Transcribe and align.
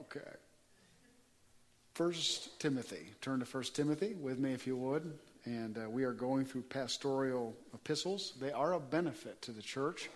Okay. 0.00 0.20
First 1.94 2.58
Timothy. 2.58 3.12
Turn 3.20 3.38
to 3.38 3.46
First 3.46 3.76
Timothy 3.76 4.14
with 4.14 4.38
me 4.38 4.52
if 4.52 4.66
you 4.66 4.76
would. 4.76 5.16
And 5.44 5.78
uh, 5.78 5.88
we 5.88 6.04
are 6.04 6.12
going 6.12 6.46
through 6.46 6.62
pastoral 6.62 7.54
epistles. 7.72 8.32
They 8.40 8.50
are 8.50 8.72
a 8.72 8.80
benefit 8.80 9.40
to 9.42 9.52
the 9.52 9.62
church. 9.62 10.08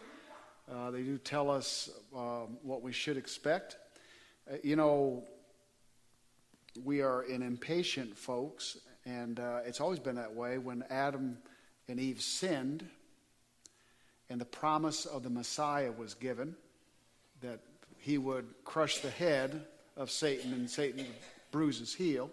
Uh, 0.70 0.90
they 0.90 1.02
do 1.02 1.18
tell 1.18 1.50
us 1.50 1.90
um, 2.16 2.58
what 2.62 2.82
we 2.82 2.92
should 2.92 3.16
expect. 3.16 3.76
Uh, 4.50 4.56
you 4.62 4.74
know, 4.74 5.22
we 6.82 7.00
are 7.02 7.22
an 7.22 7.42
impatient 7.42 8.16
folks, 8.16 8.78
and 9.04 9.38
uh, 9.38 9.60
it's 9.64 9.80
always 9.80 9.98
been 9.98 10.16
that 10.16 10.34
way. 10.34 10.58
When 10.58 10.84
Adam 10.90 11.38
and 11.88 12.00
Eve 12.00 12.20
sinned, 12.20 12.86
and 14.30 14.40
the 14.40 14.46
promise 14.46 15.06
of 15.06 15.22
the 15.22 15.30
Messiah 15.30 15.92
was 15.92 16.14
given, 16.14 16.54
that 17.40 17.60
he 18.08 18.16
would 18.16 18.46
crush 18.64 18.98
the 18.98 19.10
head 19.10 19.66
of 19.96 20.10
Satan 20.10 20.52
and 20.52 20.70
Satan 20.70 21.04
would 21.04 21.14
bruise 21.50 21.78
his 21.78 21.94
heel 21.94 22.30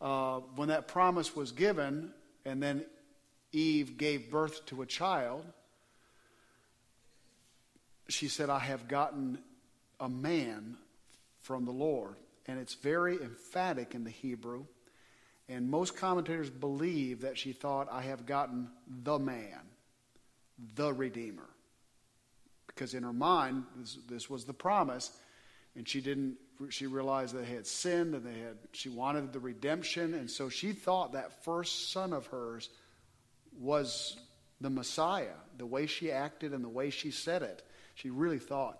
uh, 0.00 0.40
when 0.54 0.68
that 0.68 0.88
promise 0.88 1.34
was 1.34 1.52
given, 1.52 2.10
and 2.44 2.62
then 2.62 2.84
Eve 3.52 3.96
gave 3.96 4.30
birth 4.30 4.66
to 4.66 4.82
a 4.82 4.86
child, 4.86 5.44
she 8.08 8.28
said, 8.28 8.50
I 8.50 8.58
have 8.58 8.88
gotten 8.88 9.38
a 9.98 10.08
man 10.08 10.76
from 11.40 11.64
the 11.64 11.72
Lord. 11.72 12.16
And 12.46 12.60
it's 12.60 12.74
very 12.74 13.20
emphatic 13.20 13.94
in 13.94 14.04
the 14.04 14.10
Hebrew. 14.10 14.66
And 15.48 15.70
most 15.70 15.96
commentators 15.96 16.50
believe 16.50 17.22
that 17.22 17.38
she 17.38 17.52
thought, 17.52 17.88
I 17.90 18.02
have 18.02 18.26
gotten 18.26 18.68
the 19.02 19.18
man, 19.18 19.60
the 20.74 20.92
Redeemer. 20.92 21.48
Because 22.76 22.92
in 22.92 23.02
her 23.02 23.12
mind, 23.12 23.64
this, 23.78 23.98
this 24.06 24.30
was 24.30 24.44
the 24.44 24.52
promise. 24.52 25.10
And 25.74 25.88
she 25.88 26.00
didn't 26.00 26.36
she 26.70 26.86
realized 26.86 27.34
they 27.34 27.44
had 27.44 27.66
sinned 27.66 28.14
and 28.14 28.24
they 28.24 28.38
had 28.38 28.56
she 28.72 28.88
wanted 28.88 29.32
the 29.32 29.38
redemption 29.38 30.14
and 30.14 30.30
so 30.30 30.48
she 30.48 30.72
thought 30.72 31.12
that 31.12 31.44
first 31.44 31.92
son 31.92 32.12
of 32.12 32.26
hers 32.28 32.70
was 33.60 34.16
the 34.60 34.70
messiah 34.70 35.36
the 35.58 35.66
way 35.66 35.86
she 35.86 36.10
acted 36.10 36.52
and 36.52 36.64
the 36.64 36.68
way 36.68 36.88
she 36.88 37.10
said 37.10 37.42
it 37.42 37.62
she 37.94 38.08
really 38.08 38.38
thought 38.38 38.78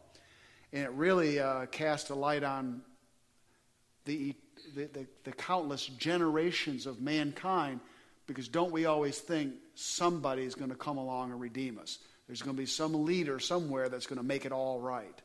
and 0.72 0.84
it 0.84 0.90
really 0.92 1.38
uh, 1.38 1.66
cast 1.66 2.10
a 2.10 2.14
light 2.14 2.42
on 2.42 2.80
the, 4.06 4.34
the, 4.74 4.86
the, 4.86 5.06
the 5.24 5.32
countless 5.32 5.86
generations 5.86 6.86
of 6.86 7.00
mankind 7.00 7.80
because 8.26 8.48
don't 8.48 8.72
we 8.72 8.86
always 8.86 9.18
think 9.18 9.52
somebody 9.74 10.44
is 10.44 10.54
going 10.54 10.70
to 10.70 10.76
come 10.76 10.96
along 10.96 11.30
and 11.30 11.40
redeem 11.40 11.78
us 11.78 11.98
there's 12.26 12.42
going 12.42 12.56
to 12.56 12.60
be 12.60 12.66
some 12.66 13.04
leader 13.04 13.38
somewhere 13.38 13.88
that's 13.88 14.06
going 14.06 14.18
to 14.18 14.26
make 14.26 14.44
it 14.44 14.52
all 14.52 14.80
right 14.80 15.22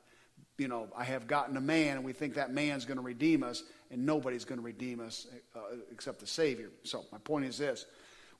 you 0.61 0.67
know, 0.67 0.87
I 0.95 1.05
have 1.05 1.25
gotten 1.25 1.57
a 1.57 1.61
man, 1.61 1.97
and 1.97 2.05
we 2.05 2.13
think 2.13 2.35
that 2.35 2.53
man's 2.53 2.85
going 2.85 2.97
to 2.97 3.03
redeem 3.03 3.41
us, 3.41 3.63
and 3.89 4.05
nobody's 4.05 4.45
going 4.45 4.59
to 4.59 4.65
redeem 4.65 4.99
us 4.99 5.25
uh, 5.55 5.59
except 5.91 6.19
the 6.19 6.27
Savior. 6.27 6.69
So 6.83 7.03
my 7.11 7.17
point 7.17 7.45
is 7.45 7.57
this: 7.57 7.85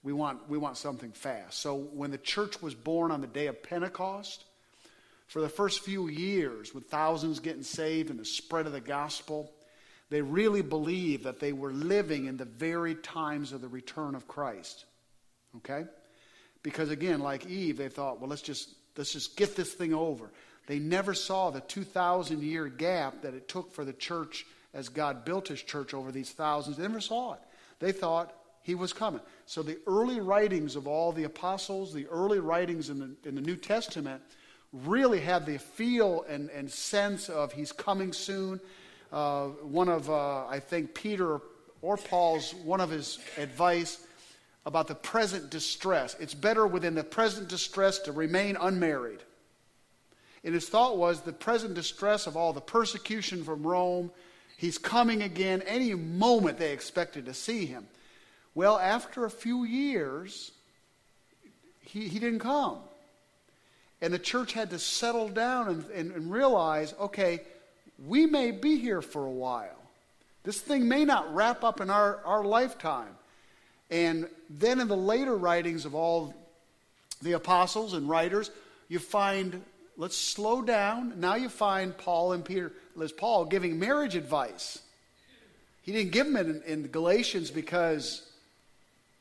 we 0.04 0.14
want 0.14 0.48
we 0.48 0.60
want 0.60 0.78
something 0.78 1.12
fast. 1.14 1.60
So 1.60 1.76
when 1.76 2.12
the 2.12 2.20
church 2.20 2.62
was 2.62 2.76
born 2.76 3.10
on 3.12 3.22
the 3.22 3.28
day 3.28 3.48
of 3.48 3.64
Pentecost, 3.64 4.46
for 5.26 5.42
the 5.42 5.50
first 5.50 5.80
few 5.80 6.10
years, 6.10 6.76
with 6.76 6.86
thousands 6.86 7.40
getting 7.40 7.64
saved 7.64 8.12
and 8.12 8.20
the 8.20 8.26
spread 8.26 8.68
of 8.68 8.72
the 8.72 8.82
gospel, 8.82 9.52
they 10.12 10.22
really 10.22 10.62
believed 10.62 11.24
that 11.24 11.40
they 11.40 11.54
were 11.54 11.72
living 11.72 12.28
in 12.28 12.38
the 12.38 12.46
very 12.46 12.94
times 12.94 13.52
of 13.52 13.62
the 13.62 13.68
return 13.68 14.14
of 14.14 14.28
Christ. 14.28 14.86
Okay? 15.58 15.86
Because 16.64 16.90
again, 16.90 17.20
like 17.20 17.46
Eve, 17.48 17.78
they 17.78 17.90
thought, 17.90 18.20
well, 18.20 18.30
let's 18.30 18.42
just 18.42 18.70
let's 18.98 19.14
just 19.14 19.36
get 19.38 19.56
this 19.56 19.74
thing 19.74 19.94
over. 19.94 20.32
They 20.68 20.80
never 20.80 21.14
saw 21.14 21.50
the 21.50 21.62
2,000 21.62 22.44
year 22.44 22.68
gap 22.68 23.24
that 23.24 23.34
it 23.34 23.48
took 23.48 23.74
for 23.74 23.84
the 23.84 23.94
church 23.94 24.46
as 24.74 24.90
God 24.90 25.26
built 25.26 25.48
his 25.48 25.62
church 25.62 25.94
over 25.94 26.12
these 26.12 26.32
thousands. 26.32 26.78
They 26.78 26.84
never 26.84 27.02
saw 27.02 27.34
it. 27.34 27.40
They 27.80 27.92
thought 27.92 28.34
he 28.64 28.76
was 28.76 28.94
coming. 28.94 29.22
So 29.46 29.64
the 29.64 29.80
early 29.88 30.20
writings 30.20 30.76
of 30.76 30.88
all 30.88 31.12
the 31.12 31.24
apostles, 31.24 31.94
the 31.94 32.08
early 32.08 32.40
writings 32.40 32.90
in 32.90 33.00
the, 33.00 33.28
in 33.28 33.36
the 33.36 33.42
New 33.42 33.56
Testament, 33.56 34.22
really 34.72 35.20
had 35.20 35.46
the 35.46 35.58
feel 35.58 36.24
and, 36.30 36.50
and 36.52 36.70
sense 36.70 37.28
of 37.28 37.52
he's 37.52 37.72
coming 37.72 38.14
soon. 38.14 38.62
Uh, 39.12 39.48
one 39.48 39.90
of, 39.90 40.10
uh, 40.10 40.48
I 40.48 40.60
think, 40.60 40.94
Peter 40.94 41.42
or 41.82 41.98
Paul's, 41.98 42.54
one 42.54 42.80
of 42.80 42.90
his 42.90 43.20
advice 43.38 44.06
about 44.66 44.88
the 44.88 44.96
present 44.96 45.50
distress. 45.50 46.16
It's 46.20 46.34
better 46.34 46.68
within 46.68 46.96
the 46.96 47.04
present 47.04 47.48
distress 47.48 48.00
to 48.00 48.12
remain 48.12 48.58
unmarried 48.60 49.22
and 50.44 50.54
his 50.54 50.68
thought 50.68 50.98
was 50.98 51.22
the 51.22 51.34
present 51.34 51.76
distress 51.76 52.26
of 52.26 52.36
all 52.36 52.54
the 52.54 52.62
persecution 52.62 53.44
from 53.44 53.64
Rome. 53.64 54.12
He's 54.58 54.78
coming 54.78 55.22
again. 55.22 55.62
Any 55.66 55.94
moment 55.94 56.58
they 56.58 56.72
expected 56.72 57.26
to 57.26 57.34
see 57.34 57.66
him. 57.66 57.88
Well, 58.56 58.78
after 58.80 59.26
a 59.26 59.30
few 59.30 59.64
years, 59.64 60.52
he, 61.82 62.08
he 62.08 62.20
didn't 62.20 62.40
come. 62.40 62.80
And 64.02 64.12
the 64.12 64.20
church 64.20 64.54
had 64.54 64.72
to 64.72 64.80
settle 64.80 65.30
down 65.30 65.68
and, 65.68 65.86
and, 65.92 66.12
and 66.12 66.32
realize 66.32 66.94
okay, 67.00 67.42
we 68.04 68.26
may 68.26 68.50
be 68.50 68.78
here 68.78 69.02
for 69.04 69.26
a 69.26 69.32
while. 69.32 69.78
This 70.44 70.60
thing 70.60 70.88
may 70.88 71.06
not 71.06 71.36
wrap 71.36 71.64
up 71.64 71.82
in 71.82 71.92
our, 71.92 72.20
our 72.26 72.44
lifetime. 72.44 73.16
And 73.92 74.28
then 74.50 74.80
in 74.80 74.88
the 74.88 74.98
later 74.98 75.36
writings 75.36 75.86
of 75.86 75.94
all 75.94 76.34
the 77.22 77.34
apostles 77.34 77.94
and 77.94 78.10
writers, 78.10 78.50
you 78.88 78.98
find 78.98 79.62
let's 79.98 80.18
slow 80.18 80.62
down. 80.62 81.20
Now 81.20 81.36
you 81.36 81.50
find 81.50 81.96
Paul 81.96 82.32
and 82.32 82.44
Peter, 82.44 82.72
as 83.02 83.12
Paul 83.12 83.46
giving 83.46 83.78
marriage 83.78 84.16
advice. 84.16 84.80
He 85.84 85.92
didn't 85.92 86.12
give 86.12 86.26
them 86.26 86.38
it 86.38 86.48
in, 86.48 86.64
in 86.64 86.88
Galatians 86.88 87.52
because 87.52 88.28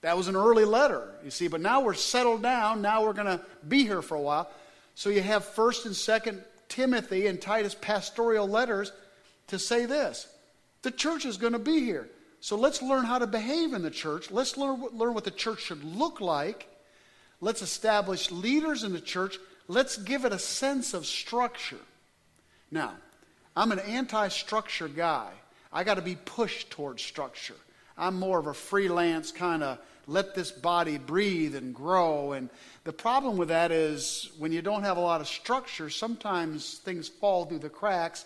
that 0.02 0.16
was 0.16 0.28
an 0.28 0.36
early 0.36 0.64
letter, 0.64 1.12
you 1.24 1.30
see. 1.30 1.48
But 1.48 1.60
now 1.60 1.80
we're 1.80 1.94
settled 1.94 2.42
down. 2.42 2.80
Now 2.80 3.04
we're 3.04 3.12
going 3.12 3.38
to 3.38 3.44
be 3.68 3.82
here 3.82 4.02
for 4.02 4.14
a 4.14 4.20
while. 4.20 4.50
So 4.94 5.10
you 5.10 5.20
have 5.20 5.44
First 5.44 5.84
and 5.84 5.96
Second 5.96 6.42
Timothy 6.68 7.26
and 7.26 7.40
Titus 7.40 7.74
pastoral 7.74 8.48
letters 8.48 8.92
to 9.48 9.58
say 9.58 9.84
this: 9.86 10.28
the 10.82 10.90
church 10.90 11.26
is 11.26 11.36
going 11.36 11.54
to 11.54 11.58
be 11.58 11.80
here. 11.80 12.08
So 12.40 12.56
let's 12.56 12.82
learn 12.82 13.04
how 13.04 13.18
to 13.18 13.26
behave 13.26 13.74
in 13.74 13.82
the 13.82 13.90
church. 13.90 14.30
Let's 14.30 14.56
learn, 14.56 14.82
learn 14.92 15.14
what 15.14 15.24
the 15.24 15.30
church 15.30 15.60
should 15.60 15.84
look 15.84 16.20
like. 16.20 16.66
Let's 17.40 17.62
establish 17.62 18.30
leaders 18.30 18.84
in 18.84 18.92
the 18.92 19.00
church 19.00 19.38
let's 19.70 19.96
give 19.96 20.24
it 20.24 20.32
a 20.32 20.38
sense 20.38 20.94
of 20.94 21.06
structure. 21.06 21.78
Now, 22.70 22.92
I'm 23.56 23.70
an 23.72 23.78
anti 23.78 24.28
structure 24.28 24.88
guy. 24.88 25.30
I 25.72 25.84
got 25.84 25.94
to 25.94 26.02
be 26.02 26.16
pushed 26.16 26.70
towards 26.70 27.02
structure. 27.02 27.54
I'm 27.96 28.18
more 28.18 28.38
of 28.40 28.48
a 28.48 28.54
freelance 28.54 29.30
kind 29.30 29.62
of 29.62 29.78
let 30.06 30.34
this 30.34 30.50
body 30.50 30.98
breathe 30.98 31.54
and 31.54 31.72
grow. 31.72 32.32
And 32.32 32.50
the 32.82 32.92
problem 32.92 33.36
with 33.36 33.48
that 33.48 33.70
is 33.70 34.30
when 34.38 34.50
you 34.50 34.60
don't 34.60 34.82
have 34.82 34.96
a 34.96 35.00
lot 35.00 35.20
of 35.20 35.28
structure, 35.28 35.88
sometimes 35.88 36.78
things 36.78 37.08
fall 37.08 37.44
through 37.44 37.60
the 37.60 37.68
cracks, 37.68 38.24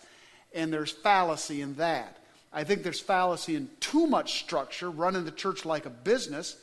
and 0.54 0.72
there's 0.72 0.92
fallacy 0.92 1.60
in 1.60 1.74
that. 1.74 2.16
I 2.54 2.64
think 2.64 2.84
there's 2.84 3.00
fallacy 3.00 3.56
in 3.56 3.68
too 3.80 4.06
much 4.06 4.38
structure, 4.40 4.90
running 4.90 5.24
the 5.24 5.32
church 5.32 5.64
like 5.64 5.86
a 5.86 5.90
business, 5.90 6.56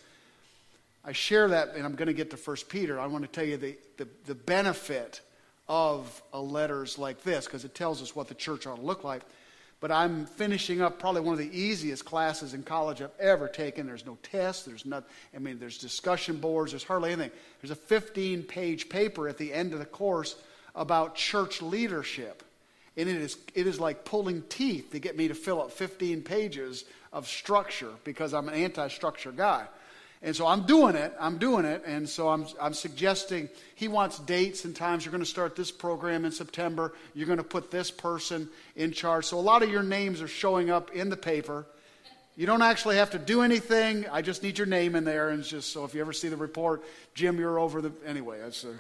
I 1.04 1.14
share 1.14 1.48
that, 1.50 1.76
and 1.76 1.84
I'm 1.84 1.96
going 1.96 2.08
to 2.08 2.14
get 2.14 2.30
to 2.32 2.38
1 2.38 2.58
Peter. 2.70 3.00
I 3.00 3.08
want 3.08 3.24
to 3.24 3.30
tell 3.30 3.44
you 3.46 3.58
the, 3.58 3.76
the, 3.98 4.08
the 4.26 4.36
benefit 4.36 5.22
of 5.68 6.22
a 6.32 6.40
letters 6.40 7.00
like 7.00 7.24
this 7.24 7.46
because 7.46 7.66
it 7.66 7.74
tells 7.74 8.02
us 8.02 8.16
what 8.16 8.28
the 8.28 8.36
church 8.36 8.68
ought 8.68 8.76
to 8.76 8.82
look 8.82 9.04
like. 9.04 9.24
But 9.80 9.92
I'm 9.92 10.28
finishing 10.28 10.80
up 10.80 11.00
probably 11.00 11.22
one 11.22 11.34
of 11.34 11.40
the 11.40 11.58
easiest 11.58 12.06
classes 12.06 12.54
in 12.54 12.62
college 12.62 13.02
I've 13.02 13.10
ever 13.20 13.48
taken. 13.48 13.88
There's 13.88 14.06
no 14.06 14.16
tests. 14.22 14.64
There's 14.64 14.86
not. 14.86 15.06
I 15.36 15.40
mean, 15.40 15.58
there's 15.58 15.80
discussion 15.80 16.38
boards. 16.38 16.72
There's 16.72 16.84
hardly 16.84 17.12
anything. 17.12 17.32
There's 17.62 17.72
a 17.72 17.76
15-page 17.76 18.90
paper 18.90 19.28
at 19.28 19.40
the 19.40 19.52
end 19.52 19.74
of 19.74 19.80
the 19.80 19.86
course 19.86 20.36
about 20.76 21.16
church 21.16 21.64
leadership, 21.64 22.44
and 22.98 23.08
it 23.08 23.16
is 23.16 23.38
it 23.56 23.68
is 23.68 23.80
like 23.80 24.06
pulling 24.06 24.44
teeth 24.44 24.92
to 24.92 25.00
get 25.00 25.18
me 25.18 25.28
to 25.28 25.34
fill 25.34 25.62
up 25.62 25.72
15 25.72 26.22
pages 26.24 26.86
of 27.14 27.28
structure 27.28 27.92
because 28.04 28.34
I'm 28.34 28.48
an 28.50 28.56
anti-structure 28.56 29.32
guy. 29.32 29.66
And 30.24 30.36
so 30.36 30.46
I'm 30.46 30.68
doing 30.68 30.96
it. 30.96 31.14
I'm 31.20 31.40
doing 31.40 31.66
it. 31.66 31.82
And 31.84 32.08
so 32.08 32.30
I'm, 32.30 32.46
I'm 32.62 32.76
suggesting 32.76 33.50
he 33.74 33.88
wants 33.88 34.20
dates 34.20 34.66
and 34.66 34.76
times. 34.76 35.04
You're 35.04 35.12
going 35.12 35.24
to 35.24 35.30
start 35.30 35.56
this 35.56 35.72
program 35.72 36.26
in 36.26 36.32
September. 36.32 36.94
You're 37.16 37.26
going 37.26 37.40
to 37.40 37.44
put 37.44 37.72
this 37.72 37.90
person 37.90 38.48
in 38.76 38.92
charge. 38.92 39.26
So 39.26 39.40
a 39.40 39.42
lot 39.42 39.64
of 39.64 39.72
your 39.72 39.82
names 39.82 40.22
are 40.22 40.28
showing 40.28 40.70
up 40.70 40.92
in 40.92 41.10
the 41.10 41.18
paper. 41.18 41.66
You 42.38 42.46
don't 42.46 42.62
actually 42.62 42.98
have 42.98 43.10
to 43.12 43.20
do 43.20 43.42
anything. 43.42 44.06
I 44.12 44.22
just 44.22 44.44
need 44.44 44.60
your 44.60 44.68
name 44.68 44.96
in 44.96 45.06
there. 45.06 45.30
And 45.30 45.44
just 45.44 45.74
so 45.74 45.86
if 45.86 45.96
you 45.96 46.02
ever 46.02 46.14
see 46.14 46.30
the 46.30 46.38
report, 46.38 46.84
Jim, 47.16 47.40
you're 47.40 47.58
over 47.58 47.82
the. 47.82 47.92
Anyway, 48.06 48.40
that's. 48.42 48.64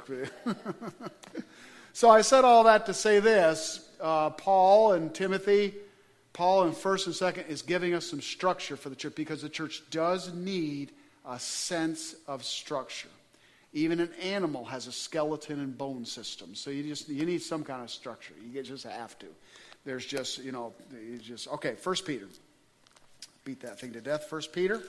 So 1.93 2.09
I 2.09 2.21
said 2.21 2.45
all 2.45 2.63
that 2.65 2.85
to 2.85 2.93
say 2.93 3.19
this 3.19 3.85
uh, 4.01 4.31
Paul 4.31 4.93
and 4.93 5.13
Timothy. 5.13 5.73
Paul 6.33 6.65
in 6.65 6.71
1st 6.71 7.05
and 7.07 7.35
2nd 7.35 7.49
is 7.49 7.61
giving 7.61 7.93
us 7.93 8.09
some 8.09 8.21
structure 8.21 8.77
for 8.77 8.89
the 8.89 8.95
church 8.95 9.15
because 9.15 9.41
the 9.41 9.49
church 9.49 9.83
does 9.91 10.33
need 10.33 10.91
a 11.27 11.39
sense 11.39 12.15
of 12.27 12.43
structure. 12.43 13.09
Even 13.73 13.99
an 13.99 14.11
animal 14.21 14.65
has 14.65 14.87
a 14.87 14.91
skeleton 14.91 15.59
and 15.59 15.77
bone 15.77 16.05
system. 16.05 16.55
So 16.55 16.71
you 16.71 16.83
just 16.83 17.07
you 17.09 17.25
need 17.25 17.41
some 17.41 17.63
kind 17.63 17.81
of 17.81 17.89
structure. 17.89 18.33
You 18.51 18.61
just 18.63 18.85
have 18.85 19.17
to. 19.19 19.27
There's 19.85 20.05
just, 20.05 20.43
you 20.43 20.51
know, 20.51 20.73
you 20.93 21.17
just 21.17 21.47
okay, 21.47 21.75
first 21.75 22.05
Peter. 22.05 22.27
Beat 23.43 23.61
that 23.61 23.79
thing 23.79 23.93
to 23.93 24.01
death. 24.01 24.25
First 24.25 24.53
Peter. 24.53 24.81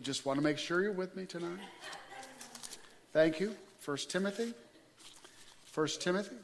Just 0.00 0.26
want 0.26 0.38
to 0.38 0.42
make 0.42 0.58
sure 0.58 0.82
you're 0.82 0.92
with 0.92 1.16
me 1.16 1.24
tonight. 1.24 1.58
Thank 3.12 3.38
you. 3.38 3.54
First 3.80 4.10
Timothy. 4.10 4.54
First 5.66 6.02
Timothy. 6.02 6.36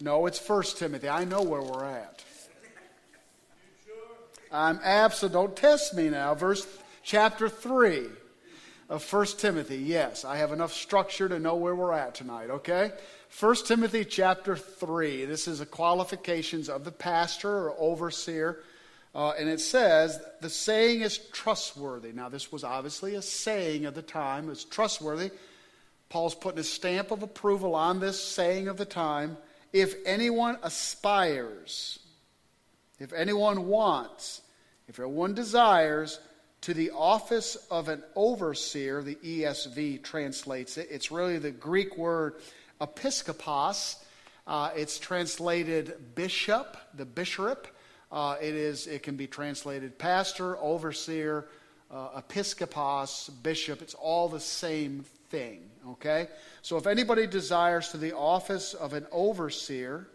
No, 0.00 0.26
it's 0.26 0.38
First 0.38 0.78
Timothy. 0.78 1.08
I 1.08 1.24
know 1.24 1.42
where 1.42 1.62
we're 1.62 1.84
at. 1.84 2.24
I'm 4.52 4.78
absent. 4.82 5.32
Don't 5.32 5.56
test 5.56 5.94
me 5.94 6.08
now. 6.08 6.34
Verse 6.34 6.66
chapter 7.02 7.48
three 7.48 8.06
of 8.88 9.02
First 9.02 9.40
Timothy. 9.40 9.78
Yes, 9.78 10.24
I 10.24 10.36
have 10.36 10.52
enough 10.52 10.72
structure 10.72 11.28
to 11.28 11.38
know 11.38 11.56
where 11.56 11.74
we're 11.74 11.92
at 11.92 12.14
tonight. 12.14 12.48
Okay. 12.48 12.92
First 13.28 13.66
Timothy 13.66 14.04
chapter 14.04 14.56
three. 14.56 15.24
This 15.24 15.48
is 15.48 15.58
the 15.58 15.66
qualifications 15.66 16.68
of 16.68 16.84
the 16.84 16.92
pastor 16.92 17.50
or 17.50 17.74
overseer. 17.78 18.62
Uh, 19.14 19.30
and 19.30 19.48
it 19.48 19.60
says, 19.60 20.20
the 20.40 20.48
saying 20.48 21.00
is 21.00 21.18
trustworthy. 21.18 22.12
Now, 22.12 22.28
this 22.28 22.52
was 22.52 22.62
obviously 22.62 23.16
a 23.16 23.22
saying 23.22 23.84
of 23.84 23.94
the 23.94 24.02
time. 24.02 24.48
It's 24.48 24.64
trustworthy. 24.64 25.32
Paul's 26.08 26.36
putting 26.36 26.60
a 26.60 26.64
stamp 26.64 27.10
of 27.10 27.22
approval 27.22 27.74
on 27.74 27.98
this 27.98 28.22
saying 28.22 28.68
of 28.68 28.76
the 28.76 28.84
time. 28.84 29.36
If 29.72 29.94
anyone 30.06 30.58
aspires, 30.62 31.98
if 32.98 33.12
anyone 33.12 33.68
wants, 33.68 34.40
if 34.88 34.98
anyone 34.98 35.34
desires 35.34 36.20
to 36.62 36.74
the 36.74 36.90
office 36.90 37.56
of 37.70 37.88
an 37.88 38.02
overseer, 38.16 39.02
the 39.02 39.16
ESV 39.16 40.02
translates 40.02 40.76
it. 40.76 40.88
It's 40.90 41.10
really 41.10 41.38
the 41.38 41.50
Greek 41.50 41.96
word 41.96 42.36
episkopos. 42.80 43.96
Uh, 44.46 44.70
it's 44.74 44.98
translated 44.98 46.14
bishop, 46.14 46.76
the 46.94 47.04
bishop. 47.04 47.68
Uh, 48.10 48.36
it 48.40 48.54
is. 48.54 48.86
It 48.86 49.02
can 49.02 49.16
be 49.16 49.26
translated 49.26 49.98
pastor, 49.98 50.56
overseer, 50.56 51.46
uh, 51.90 52.20
episkopos, 52.20 53.30
bishop. 53.42 53.82
It's 53.82 53.94
all 53.94 54.28
the 54.28 54.40
same 54.40 55.04
thing. 55.30 55.70
Okay. 55.88 56.28
So 56.62 56.76
if 56.76 56.86
anybody 56.86 57.26
desires 57.26 57.88
to 57.90 57.96
the 57.96 58.14
office 58.14 58.74
of 58.74 58.92
an 58.92 59.06
overseer, 59.10 60.08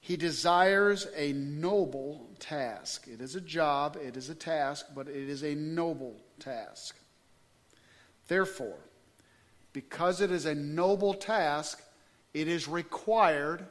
he 0.00 0.16
desires 0.16 1.06
a 1.16 1.32
noble 1.32 2.28
task. 2.38 3.08
It 3.08 3.22
is 3.22 3.36
a 3.36 3.40
job, 3.40 3.96
it 3.96 4.16
is 4.18 4.28
a 4.28 4.34
task, 4.34 4.86
but 4.94 5.08
it 5.08 5.28
is 5.30 5.42
a 5.42 5.54
noble 5.54 6.20
task. 6.38 6.96
Therefore, 8.28 8.78
because 9.72 10.20
it 10.20 10.30
is 10.30 10.44
a 10.44 10.54
noble 10.54 11.14
task, 11.14 11.82
it 12.34 12.48
is 12.48 12.68
required 12.68 13.66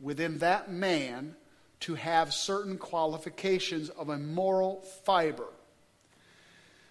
within 0.00 0.38
that 0.38 0.70
man 0.72 1.36
to 1.80 1.94
have 1.94 2.32
certain 2.32 2.78
qualifications 2.78 3.88
of 3.90 4.08
a 4.08 4.18
moral 4.18 4.82
fiber. 5.04 5.48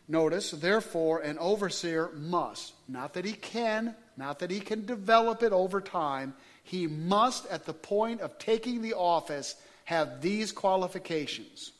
Notice, 0.07 0.51
therefore, 0.51 1.21
an 1.21 1.39
overseer 1.39 2.11
must, 2.13 2.73
not 2.87 3.13
that 3.13 3.25
he 3.25 3.33
can, 3.33 3.95
not 4.17 4.39
that 4.39 4.51
he 4.51 4.59
can 4.59 4.85
develop 4.85 5.41
it 5.41 5.51
over 5.51 5.81
time, 5.81 6.35
he 6.63 6.85
must, 6.85 7.47
at 7.47 7.65
the 7.65 7.73
point 7.73 8.21
of 8.21 8.37
taking 8.37 8.81
the 8.81 8.93
office, 8.93 9.55
have 9.85 10.21
these 10.21 10.51
qualifications. 10.51 11.71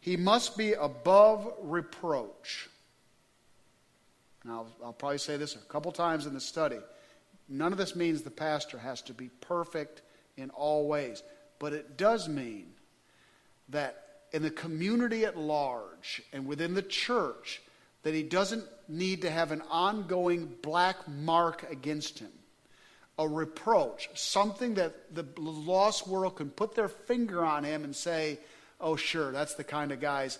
He 0.00 0.16
must 0.16 0.56
be 0.56 0.74
above 0.74 1.52
reproach. 1.62 2.68
Now, 4.44 4.66
I'll 4.82 4.92
probably 4.92 5.18
say 5.18 5.36
this 5.36 5.54
a 5.54 5.58
couple 5.58 5.92
times 5.92 6.26
in 6.26 6.34
the 6.34 6.40
study. 6.40 6.78
None 7.48 7.72
of 7.72 7.78
this 7.78 7.96
means 7.96 8.22
the 8.22 8.30
pastor 8.30 8.78
has 8.78 9.02
to 9.02 9.12
be 9.12 9.28
perfect 9.40 10.02
in 10.36 10.50
all 10.50 10.86
ways, 10.86 11.22
but 11.58 11.72
it 11.72 11.96
does 11.96 12.28
mean 12.28 12.72
that 13.68 14.09
in 14.32 14.42
the 14.42 14.50
community 14.50 15.24
at 15.24 15.36
large 15.36 16.22
and 16.32 16.46
within 16.46 16.74
the 16.74 16.82
church, 16.82 17.60
that 18.02 18.14
he 18.14 18.22
doesn't 18.22 18.64
need 18.88 19.22
to 19.22 19.30
have 19.30 19.52
an 19.52 19.62
ongoing 19.70 20.54
black 20.62 21.06
mark 21.08 21.70
against 21.70 22.18
him 22.18 22.30
a 23.20 23.28
reproach, 23.28 24.08
something 24.14 24.74
that 24.74 25.14
the 25.14 25.26
lost 25.38 26.08
world 26.08 26.36
can 26.36 26.48
put 26.48 26.74
their 26.74 26.88
finger 26.88 27.44
on 27.44 27.64
him 27.64 27.84
and 27.84 27.94
say, 27.94 28.38
oh, 28.80 28.96
sure, 28.96 29.30
that's 29.30 29.54
the 29.54 29.62
kind 29.62 29.92
of 29.92 30.00
guys 30.00 30.38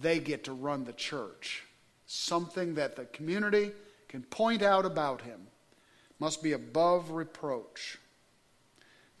they 0.00 0.18
get 0.18 0.44
to 0.44 0.52
run 0.54 0.84
the 0.84 0.94
church. 0.94 1.62
Something 2.06 2.76
that 2.76 2.96
the 2.96 3.04
community 3.04 3.72
can 4.08 4.22
point 4.22 4.62
out 4.62 4.86
about 4.86 5.20
him 5.20 5.46
must 6.18 6.42
be 6.42 6.52
above 6.52 7.10
reproach. 7.10 7.98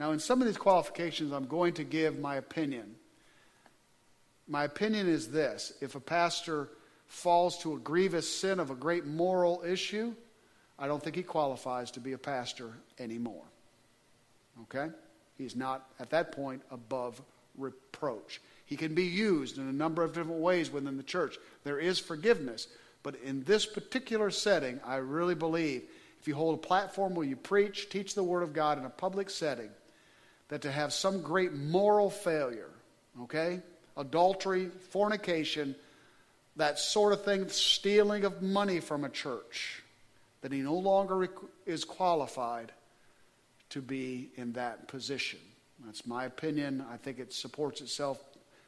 Now, 0.00 0.12
in 0.12 0.18
some 0.18 0.40
of 0.40 0.46
these 0.46 0.56
qualifications, 0.56 1.32
I'm 1.32 1.46
going 1.46 1.74
to 1.74 1.84
give 1.84 2.18
my 2.18 2.36
opinion. 2.36 2.94
My 4.52 4.64
opinion 4.64 5.08
is 5.08 5.28
this 5.28 5.72
if 5.80 5.94
a 5.94 6.00
pastor 6.00 6.68
falls 7.06 7.56
to 7.60 7.74
a 7.74 7.78
grievous 7.78 8.30
sin 8.30 8.60
of 8.60 8.70
a 8.70 8.74
great 8.74 9.06
moral 9.06 9.62
issue, 9.66 10.14
I 10.78 10.86
don't 10.86 11.02
think 11.02 11.16
he 11.16 11.22
qualifies 11.22 11.90
to 11.92 12.00
be 12.00 12.12
a 12.12 12.18
pastor 12.18 12.74
anymore. 12.98 13.44
Okay? 14.64 14.92
He's 15.38 15.56
not, 15.56 15.86
at 15.98 16.10
that 16.10 16.32
point, 16.32 16.60
above 16.70 17.22
reproach. 17.56 18.42
He 18.66 18.76
can 18.76 18.94
be 18.94 19.04
used 19.04 19.56
in 19.56 19.68
a 19.68 19.72
number 19.72 20.02
of 20.02 20.12
different 20.12 20.40
ways 20.40 20.70
within 20.70 20.98
the 20.98 21.02
church. 21.02 21.38
There 21.64 21.78
is 21.78 21.98
forgiveness. 21.98 22.68
But 23.02 23.16
in 23.24 23.44
this 23.44 23.64
particular 23.64 24.30
setting, 24.30 24.80
I 24.84 24.96
really 24.96 25.34
believe 25.34 25.84
if 26.20 26.28
you 26.28 26.34
hold 26.34 26.58
a 26.58 26.66
platform 26.66 27.14
where 27.14 27.26
you 27.26 27.36
preach, 27.36 27.88
teach 27.88 28.14
the 28.14 28.22
Word 28.22 28.42
of 28.42 28.52
God 28.52 28.76
in 28.76 28.84
a 28.84 28.90
public 28.90 29.30
setting, 29.30 29.70
that 30.48 30.60
to 30.60 30.70
have 30.70 30.92
some 30.92 31.22
great 31.22 31.54
moral 31.54 32.10
failure, 32.10 32.70
okay? 33.22 33.62
Adultery, 33.96 34.68
fornication, 34.90 35.74
that 36.56 36.78
sort 36.78 37.12
of 37.12 37.24
thing, 37.24 37.48
stealing 37.48 38.24
of 38.24 38.42
money 38.42 38.80
from 38.80 39.04
a 39.04 39.08
church, 39.08 39.82
that 40.42 40.52
he 40.52 40.60
no 40.60 40.74
longer 40.74 41.28
is 41.66 41.84
qualified 41.84 42.72
to 43.70 43.80
be 43.80 44.28
in 44.36 44.52
that 44.52 44.88
position. 44.88 45.38
That's 45.84 46.06
my 46.06 46.24
opinion. 46.24 46.84
I 46.92 46.96
think 46.96 47.18
it 47.18 47.32
supports 47.32 47.80
itself 47.80 48.22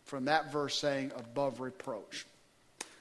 from 0.05 0.25
that 0.26 0.53
verse 0.53 0.79
saying 0.79 1.12
above 1.17 1.61
reproach. 1.61 2.26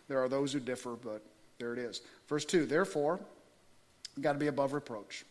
There 0.08 0.22
are 0.22 0.30
those 0.30 0.54
who 0.54 0.60
differ, 0.60 0.96
but 1.02 1.24
there 1.60 1.74
it 1.74 1.80
is. 1.80 2.02
Verse 2.28 2.46
2 2.46 2.66
Therefore, 2.66 3.20
got 4.20 4.34
to 4.34 4.40
be 4.40 4.48
above 4.48 4.74
reproach. 4.74 5.26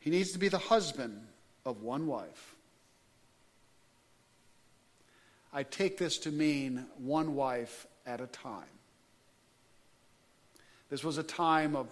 He 0.00 0.10
needs 0.10 0.32
to 0.32 0.38
be 0.38 0.48
the 0.48 0.58
husband 0.58 1.26
of 1.64 1.82
one 1.82 2.06
wife. 2.06 2.54
I 5.52 5.62
take 5.62 5.98
this 5.98 6.18
to 6.18 6.30
mean 6.30 6.86
one 6.98 7.34
wife 7.34 7.86
at 8.06 8.20
a 8.20 8.26
time. 8.26 8.64
This 10.90 11.04
was 11.04 11.18
a 11.18 11.22
time 11.22 11.76
of 11.76 11.88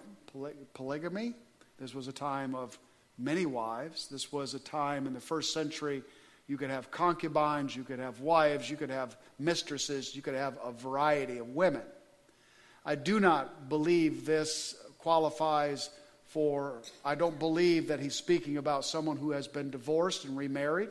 polygamy. 0.73 1.33
This 1.79 1.93
was 1.93 2.07
a 2.07 2.11
time 2.11 2.55
of 2.55 2.77
many 3.17 3.45
wives. 3.45 4.07
This 4.07 4.31
was 4.31 4.53
a 4.53 4.59
time 4.59 5.07
in 5.07 5.13
the 5.13 5.19
first 5.19 5.53
century 5.53 6.03
you 6.47 6.57
could 6.57 6.69
have 6.69 6.89
concubines, 6.91 7.75
you 7.75 7.83
could 7.83 7.99
have 7.99 8.21
wives, 8.21 8.69
you 8.69 8.77
could 8.77 8.89
have 8.89 9.17
mistresses, 9.37 10.15
you 10.15 10.21
could 10.21 10.33
have 10.33 10.57
a 10.63 10.71
variety 10.71 11.39
of 11.39 11.49
women. 11.49 11.83
I 12.85 12.95
do 12.95 13.19
not 13.19 13.67
believe 13.67 14.25
this 14.25 14.75
qualifies 14.97 15.89
for, 16.25 16.81
I 17.03 17.15
don't 17.15 17.37
believe 17.37 17.89
that 17.89 17.99
he's 17.99 18.15
speaking 18.15 18.57
about 18.57 18.85
someone 18.85 19.17
who 19.17 19.31
has 19.31 19.47
been 19.47 19.69
divorced 19.69 20.23
and 20.23 20.37
remarried. 20.37 20.89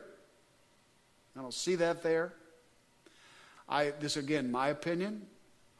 I 1.35 1.41
don't 1.41 1.53
see 1.53 1.75
that 1.75 2.03
there. 2.03 2.33
I, 3.69 3.91
this 3.99 4.17
again, 4.17 4.51
my 4.51 4.69
opinion. 4.69 5.25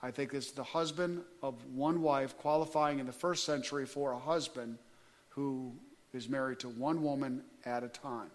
I 0.01 0.11
think 0.11 0.33
it's 0.33 0.51
the 0.51 0.63
husband 0.63 1.21
of 1.41 1.55
one 1.73 2.01
wife 2.01 2.37
qualifying 2.37 2.99
in 2.99 3.07
the 3.07 3.11
first 3.11 3.45
century 3.45 3.85
for 3.85 4.11
a 4.11 4.19
husband 4.19 4.77
who 5.29 5.73
is 6.13 6.29
married 6.29 6.59
to 6.59 6.69
one 6.69 7.01
woman 7.01 7.41
at 7.65 7.83
a 7.83 7.87
time. 7.87 8.29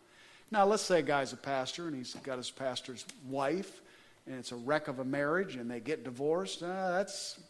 Now, 0.50 0.66
let's 0.66 0.82
say 0.82 0.98
a 0.98 1.02
guy's 1.02 1.32
a 1.32 1.36
pastor 1.36 1.86
and 1.86 1.96
he's 1.96 2.14
got 2.14 2.36
his 2.36 2.50
pastor's 2.50 3.06
wife, 3.28 3.80
and 4.26 4.36
it's 4.36 4.52
a 4.52 4.56
wreck 4.56 4.88
of 4.88 4.98
a 4.98 5.04
marriage, 5.04 5.56
and 5.56 5.70
they 5.70 5.80
get 5.80 6.04
divorced. 6.04 6.62
Uh, 6.62 6.92
that's 6.92 7.40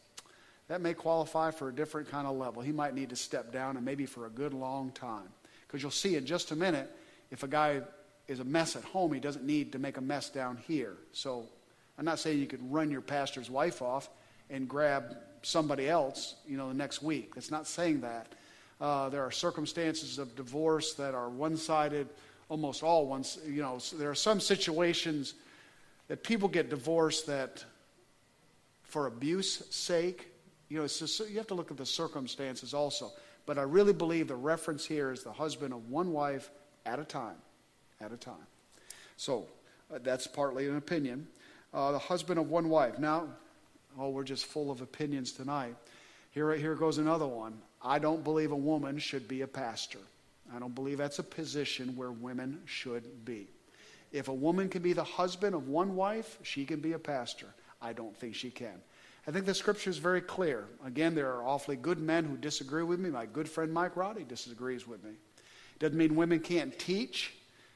that 0.69 0.81
may 0.81 0.95
qualify 0.95 1.51
for 1.51 1.69
a 1.69 1.75
different 1.75 2.11
kind 2.11 2.27
of 2.27 2.37
level. 2.37 2.63
He 2.63 2.73
might 2.73 2.95
need 2.95 3.11
to 3.11 3.17
step 3.17 3.53
down, 3.53 3.77
and 3.77 3.85
maybe 3.85 4.07
for 4.07 4.27
a 4.27 4.31
good 4.31 4.55
long 4.55 4.91
time, 4.93 5.29
because 5.67 5.83
you'll 5.83 5.91
see 5.91 6.17
in 6.17 6.25
just 6.25 6.51
a 6.51 6.57
minute 6.57 6.91
if 7.31 7.43
a 7.43 7.49
guy 7.49 7.83
is 8.29 8.41
a 8.41 8.45
mess 8.45 8.77
at 8.77 8.85
home, 8.85 9.13
he 9.13 9.21
doesn't 9.21 9.45
need 9.45 9.73
to 9.73 9.79
make 9.79 9.97
a 9.97 10.01
mess 10.01 10.31
down 10.31 10.59
here. 10.69 10.97
So 11.13 11.47
I'm 12.03 12.07
not 12.07 12.19
saying 12.19 12.41
you 12.41 12.49
could 12.49 12.73
run 12.73 12.91
your 12.91 13.01
pastor's 13.01 13.49
wife 13.49 13.81
off 13.81 14.11
and 14.51 14.69
grab 14.69 15.19
somebody 15.43 15.89
else, 15.89 16.35
you 16.49 16.57
know, 16.57 16.67
the 16.67 16.75
next 16.75 17.01
week. 17.01 17.37
That's 17.37 17.53
not 17.53 17.65
saying 17.65 18.01
that. 18.01 18.33
Uh, 18.81 19.09
there 19.09 19.23
are 19.23 19.31
circumstances 19.31 20.19
of 20.19 20.35
divorce 20.35 20.95
that 20.95 21.15
are 21.15 21.29
one-sided, 21.29 22.09
almost 22.49 22.83
all 22.83 23.07
ones. 23.07 23.39
You 23.47 23.63
know, 23.63 23.79
there 23.95 24.11
are 24.11 24.17
some 24.17 24.41
situations 24.41 25.35
that 26.09 26.25
people 26.25 26.49
get 26.49 26.71
divorced 26.71 27.29
that, 27.29 27.65
for 28.83 29.07
abuse 29.07 29.63
sake, 29.71 30.27
You 30.73 30.79
know, 30.79 30.87
just, 30.87 31.21
you 31.29 31.37
have 31.37 31.47
to 31.49 31.55
look 31.55 31.71
at 31.71 31.77
the 31.77 31.85
circumstances 31.85 32.73
also. 32.73 33.13
But 33.45 33.59
I 33.59 33.63
really 33.63 33.93
believe 33.93 34.27
the 34.27 34.35
reference 34.35 34.87
here 34.87 35.13
is 35.13 35.23
the 35.23 35.33
husband 35.33 35.75
of 35.75 35.91
one 35.91 36.13
wife 36.13 36.51
at 36.87 36.99
a 36.99 37.05
time. 37.05 37.37
At 38.01 38.11
a 38.11 38.17
time. 38.17 38.47
So 39.19 39.49
uh, 39.95 39.99
that's 40.03 40.27
partly 40.27 40.67
an 40.67 40.79
opinion. 40.79 41.29
Uh, 41.73 41.93
the 41.93 41.99
husband 41.99 42.39
of 42.39 42.51
one 42.51 42.69
wife. 42.69 42.99
Now, 42.99 43.29
oh, 43.99 44.11
we're 44.11 44.25
just 44.25 44.47
full 44.47 44.71
of 44.71 44.81
opinions 44.81 45.33
tonight. 45.33 45.75
Here, 46.31 46.53
here 46.55 46.75
goes 46.75 46.99
another 46.99 47.27
one. 47.27 47.55
I 47.83 47.99
don't 47.99 48.23
believe 48.23 48.53
a 48.53 48.57
woman 48.57 48.99
should 48.99 49.29
be 49.29 49.43
a 49.43 49.47
pastor. 49.47 49.99
I 50.55 50.59
don't 50.59 50.75
believe 50.75 50.99
that's 50.99 51.19
a 51.19 51.25
position 51.25 51.97
where 51.97 52.11
women 52.11 52.61
should 52.67 53.25
be. 53.25 53.49
If 54.13 54.29
a 54.29 54.35
woman 54.35 54.69
can 54.69 54.83
be 54.83 54.93
the 54.93 55.05
husband 55.05 55.55
of 55.55 55.69
one 55.69 55.97
wife, 55.97 56.39
she 56.43 56.65
can 56.65 56.81
be 56.81 56.93
a 56.93 56.99
pastor. 56.99 57.47
I 57.81 57.93
don't 57.93 58.17
think 58.17 58.35
she 58.35 58.51
can. 58.51 58.81
I 59.27 59.31
think 59.31 59.47
the 59.47 59.55
scripture 59.55 59.91
is 59.91 59.99
very 59.99 60.21
clear. 60.21 60.67
Again, 60.85 61.15
there 61.15 61.33
are 61.33 61.45
awfully 61.45 61.77
good 61.77 61.99
men 61.99 62.25
who 62.25 62.37
disagree 62.37 62.83
with 62.83 62.99
me. 62.99 63.11
My 63.11 63.25
good 63.25 63.49
friend 63.49 63.73
Mike 63.73 63.97
Roddy 63.97 64.25
disagrees 64.25 64.87
with 64.87 65.03
me. 65.05 65.13
Doesn't 65.79 65.97
mean 65.97 66.17
women 66.17 66.41
can't 66.41 66.77
teach. 66.79 67.33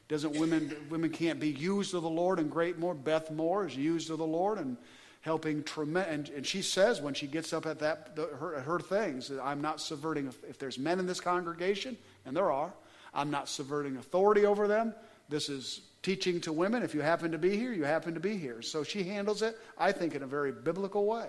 Doesn't 0.09 0.39
women 0.39 0.75
women 0.89 1.11
can't 1.11 1.41
be 1.41 1.51
used 1.51 1.95
of 1.95 2.03
the 2.03 2.09
Lord 2.09 2.39
and 2.39 2.51
great 2.51 2.79
more. 2.79 2.95
Beth 2.95 3.31
Moore 3.31 3.67
is 3.67 3.77
used 3.77 4.11
of 4.11 4.19
the 4.19 4.27
Lord 4.27 4.59
and 4.59 4.77
helping 5.23 5.65
tremendous. 5.65 6.15
And, 6.15 6.29
and, 6.29 6.47
she 6.47 6.63
says 6.63 7.01
when 7.01 7.13
she 7.13 7.27
gets 7.27 7.53
up 7.53 7.67
at 7.67 7.81
that 7.81 8.15
the, 8.15 8.27
her, 8.27 8.61
her 8.61 8.79
things, 8.79 9.33
I'm 9.43 9.61
not 9.61 9.81
subverting. 9.81 10.29
If, 10.29 10.45
if 10.45 10.59
there's 10.59 10.79
men 10.79 11.01
in 11.01 11.07
this 11.07 11.21
congregation, 11.21 11.97
and 12.25 12.37
there 12.37 12.53
are, 12.53 12.73
I'm 13.13 13.31
not 13.31 13.49
subverting 13.49 13.97
authority 13.97 14.47
over 14.47 14.69
them. 14.69 14.95
This 15.29 15.49
is 15.49 15.81
teaching 16.03 16.41
to 16.43 16.53
women. 16.53 16.85
If 16.85 16.95
you 16.95 17.01
happen 17.01 17.33
to 17.33 17.39
be 17.39 17.57
here, 17.57 17.73
you 17.73 17.83
happen 17.83 18.15
to 18.15 18.21
be 18.21 18.37
here. 18.37 18.63
So 18.63 18.85
she 18.85 19.03
handles 19.03 19.43
it, 19.43 19.59
I 19.77 19.91
think, 19.91 20.15
in 20.15 20.23
a 20.23 20.27
very 20.27 20.53
biblical 20.53 21.05
way. 21.05 21.29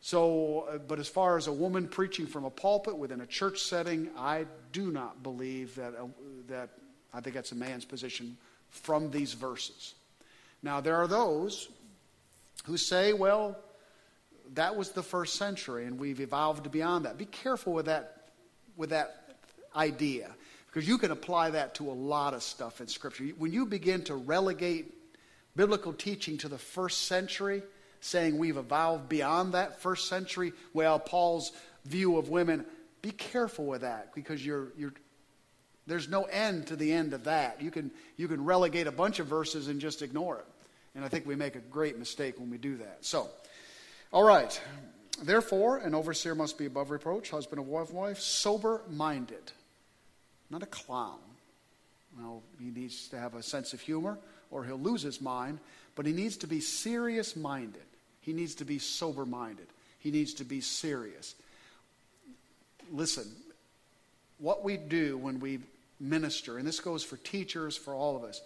So, 0.00 0.68
uh, 0.70 0.78
but 0.78 0.98
as 0.98 1.08
far 1.08 1.36
as 1.36 1.46
a 1.46 1.52
woman 1.52 1.88
preaching 1.88 2.26
from 2.26 2.44
a 2.44 2.50
pulpit 2.50 2.96
within 2.96 3.20
a 3.20 3.26
church 3.26 3.60
setting, 3.60 4.08
I 4.16 4.46
do 4.72 4.90
not 4.90 5.22
believe 5.22 5.74
that, 5.74 5.94
uh, 5.94 6.06
that 6.48 6.70
I 7.14 7.20
think 7.20 7.34
that's 7.34 7.52
a 7.52 7.56
man's 7.56 7.84
position 7.84 8.36
from 8.70 9.10
these 9.10 9.32
verses. 9.34 9.94
Now, 10.62 10.80
there 10.80 10.96
are 10.96 11.06
those 11.06 11.68
who 12.64 12.76
say, 12.76 13.12
well, 13.12 13.56
that 14.54 14.76
was 14.76 14.90
the 14.90 15.02
first 15.02 15.36
century 15.36 15.86
and 15.86 15.98
we've 15.98 16.20
evolved 16.20 16.70
beyond 16.70 17.04
that. 17.04 17.18
Be 17.18 17.26
careful 17.26 17.72
with 17.72 17.86
that, 17.86 18.28
with 18.76 18.90
that 18.90 19.36
idea. 19.76 20.30
Because 20.66 20.88
you 20.88 20.98
can 20.98 21.12
apply 21.12 21.50
that 21.50 21.76
to 21.76 21.88
a 21.88 21.92
lot 21.92 22.34
of 22.34 22.42
stuff 22.42 22.80
in 22.80 22.88
Scripture. 22.88 23.24
When 23.38 23.52
you 23.52 23.64
begin 23.64 24.02
to 24.04 24.14
relegate 24.14 24.92
biblical 25.54 25.92
teaching 25.92 26.36
to 26.38 26.48
the 26.48 26.58
first 26.58 27.06
century, 27.06 27.62
saying 28.00 28.38
we've 28.38 28.56
evolved 28.56 29.08
beyond 29.08 29.54
that 29.54 29.80
first 29.80 30.08
century, 30.08 30.52
well, 30.72 30.98
Paul's 30.98 31.52
view 31.84 32.16
of 32.16 32.28
women, 32.28 32.64
be 33.02 33.12
careful 33.12 33.66
with 33.66 33.82
that 33.82 34.14
because 34.14 34.44
you're, 34.44 34.68
you're, 34.76 34.94
there's 35.86 36.08
no 36.08 36.24
end 36.24 36.68
to 36.68 36.76
the 36.76 36.92
end 36.92 37.12
of 37.12 37.24
that. 37.24 37.60
You 37.60 37.70
can, 37.70 37.90
you 38.16 38.28
can 38.28 38.44
relegate 38.44 38.86
a 38.86 38.92
bunch 38.92 39.18
of 39.18 39.26
verses 39.26 39.68
and 39.68 39.80
just 39.80 40.02
ignore 40.02 40.38
it. 40.38 40.46
And 40.94 41.04
I 41.04 41.08
think 41.08 41.26
we 41.26 41.36
make 41.36 41.56
a 41.56 41.60
great 41.60 41.98
mistake 41.98 42.38
when 42.38 42.50
we 42.50 42.58
do 42.58 42.76
that. 42.76 42.98
So, 43.00 43.28
all 44.12 44.24
right. 44.24 44.60
Therefore, 45.22 45.78
an 45.78 45.94
overseer 45.94 46.34
must 46.34 46.58
be 46.58 46.66
above 46.66 46.90
reproach, 46.90 47.30
husband 47.30 47.60
of 47.60 47.68
wife, 47.68 47.92
wife, 47.92 48.18
sober 48.18 48.82
minded 48.90 49.52
not 50.54 50.62
a 50.62 50.66
clown. 50.66 51.18
Well, 52.16 52.42
he 52.60 52.70
needs 52.70 53.08
to 53.08 53.18
have 53.18 53.34
a 53.34 53.42
sense 53.42 53.72
of 53.72 53.80
humor 53.80 54.18
or 54.50 54.64
he'll 54.64 54.78
lose 54.78 55.02
his 55.02 55.20
mind, 55.20 55.58
but 55.96 56.06
he 56.06 56.12
needs 56.12 56.36
to 56.38 56.46
be 56.46 56.60
serious 56.60 57.34
minded. 57.34 57.82
He 58.20 58.32
needs 58.32 58.54
to 58.56 58.64
be 58.64 58.78
sober 58.78 59.26
minded. 59.26 59.66
He 59.98 60.12
needs 60.12 60.34
to 60.34 60.44
be 60.44 60.60
serious. 60.60 61.34
Listen, 62.92 63.24
what 64.38 64.62
we 64.62 64.76
do 64.76 65.18
when 65.18 65.40
we 65.40 65.58
minister, 66.08 66.58
and 66.58 66.66
this 66.66 66.80
goes 66.80 67.02
for 67.02 67.16
teachers, 67.16 67.76
for 67.76 67.94
all 67.94 68.16
of 68.16 68.24
us, 68.24 68.42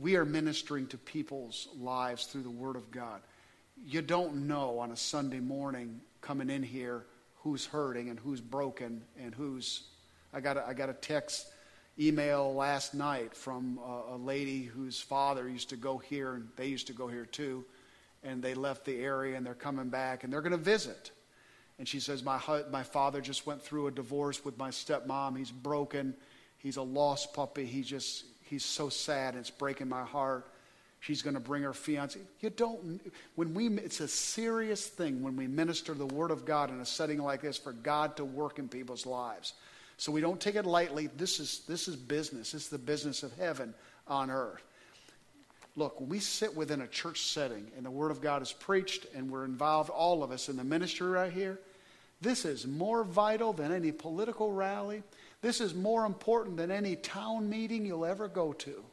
we 0.00 0.16
are 0.16 0.24
ministering 0.24 0.86
to 0.88 0.98
people's 0.98 1.68
lives 1.78 2.26
through 2.26 2.42
the 2.42 2.50
Word 2.50 2.76
of 2.76 2.90
God. 2.90 3.20
You 3.86 4.02
don't 4.02 4.46
know 4.46 4.78
on 4.78 4.90
a 4.90 4.96
Sunday 4.96 5.40
morning 5.40 6.00
coming 6.20 6.50
in 6.50 6.62
here 6.62 7.04
who's 7.42 7.64
hurting 7.66 8.10
and 8.10 8.18
who's 8.18 8.40
broken 8.40 9.02
and 9.20 9.34
who's 9.34 9.84
I 10.32 10.40
got 10.40 10.56
a, 10.56 10.66
I 10.66 10.74
got 10.74 10.90
a 10.90 10.94
text 10.94 11.46
email 11.98 12.54
last 12.54 12.94
night 12.94 13.34
from 13.34 13.78
a, 13.84 14.14
a 14.14 14.16
lady 14.16 14.62
whose 14.62 15.00
father 15.00 15.48
used 15.48 15.70
to 15.70 15.76
go 15.76 15.98
here, 15.98 16.34
and 16.34 16.48
they 16.56 16.66
used 16.66 16.88
to 16.88 16.92
go 16.92 17.08
here 17.08 17.24
too, 17.24 17.64
and 18.22 18.42
they 18.42 18.54
left 18.54 18.84
the 18.84 19.00
area 19.00 19.36
and 19.36 19.46
they're 19.46 19.54
coming 19.54 19.88
back 19.88 20.24
and 20.24 20.32
they're 20.32 20.42
going 20.42 20.52
to 20.52 20.58
visit. 20.58 21.10
And 21.78 21.86
she 21.86 22.00
says, 22.00 22.24
my, 22.24 22.40
my 22.70 22.82
father 22.82 23.20
just 23.20 23.46
went 23.46 23.62
through 23.62 23.86
a 23.86 23.90
divorce 23.90 24.44
with 24.44 24.58
my 24.58 24.70
stepmom. 24.70 25.38
He's 25.38 25.50
broken. 25.50 26.14
He's 26.58 26.76
a 26.76 26.82
lost 26.82 27.32
puppy. 27.32 27.64
He 27.64 27.82
just, 27.82 28.24
he's 28.44 28.64
so 28.64 28.88
sad. 28.88 29.34
It's 29.34 29.50
breaking 29.50 29.88
my 29.88 30.04
heart. 30.04 30.46
She's 31.00 31.22
going 31.22 31.34
to 31.34 31.40
bring 31.40 31.62
her 31.62 31.72
fiance. 31.72 32.18
You 32.40 32.50
don't, 32.50 33.00
when 33.36 33.54
we, 33.54 33.68
it's 33.68 34.00
a 34.00 34.08
serious 34.08 34.86
thing 34.86 35.22
when 35.22 35.36
we 35.36 35.46
minister 35.46 35.94
the 35.94 36.06
Word 36.06 36.32
of 36.32 36.44
God 36.44 36.70
in 36.70 36.80
a 36.80 36.86
setting 36.86 37.22
like 37.22 37.42
this 37.42 37.56
for 37.56 37.72
God 37.72 38.16
to 38.16 38.24
work 38.24 38.58
in 38.58 38.68
people's 38.68 39.06
lives. 39.06 39.52
So 39.96 40.10
we 40.10 40.20
don't 40.20 40.40
take 40.40 40.56
it 40.56 40.66
lightly. 40.66 41.08
This 41.16 41.38
is, 41.38 41.62
this 41.68 41.86
is 41.86 41.94
business. 41.94 42.52
This 42.52 42.62
is 42.64 42.68
the 42.68 42.78
business 42.78 43.22
of 43.22 43.32
heaven 43.36 43.74
on 44.08 44.30
earth. 44.30 44.62
Look, 45.76 46.00
when 46.00 46.08
we 46.08 46.18
sit 46.18 46.56
within 46.56 46.80
a 46.80 46.88
church 46.88 47.22
setting 47.22 47.70
and 47.76 47.86
the 47.86 47.90
Word 47.90 48.10
of 48.10 48.20
God 48.20 48.42
is 48.42 48.52
preached 48.52 49.06
and 49.14 49.30
we're 49.30 49.44
involved, 49.44 49.90
all 49.90 50.24
of 50.24 50.32
us, 50.32 50.48
in 50.48 50.56
the 50.56 50.64
ministry 50.64 51.06
right 51.06 51.32
here, 51.32 51.60
this 52.20 52.44
is 52.44 52.66
more 52.66 53.04
vital 53.04 53.52
than 53.52 53.70
any 53.70 53.92
political 53.92 54.52
rally. 54.52 55.04
This 55.40 55.60
is 55.60 55.74
more 55.74 56.04
important 56.04 56.56
than 56.56 56.70
any 56.70 56.96
town 56.96 57.48
meeting 57.48 57.86
you'll 57.86 58.04
ever 58.04 58.28
go 58.28 58.52
to. 58.52 58.84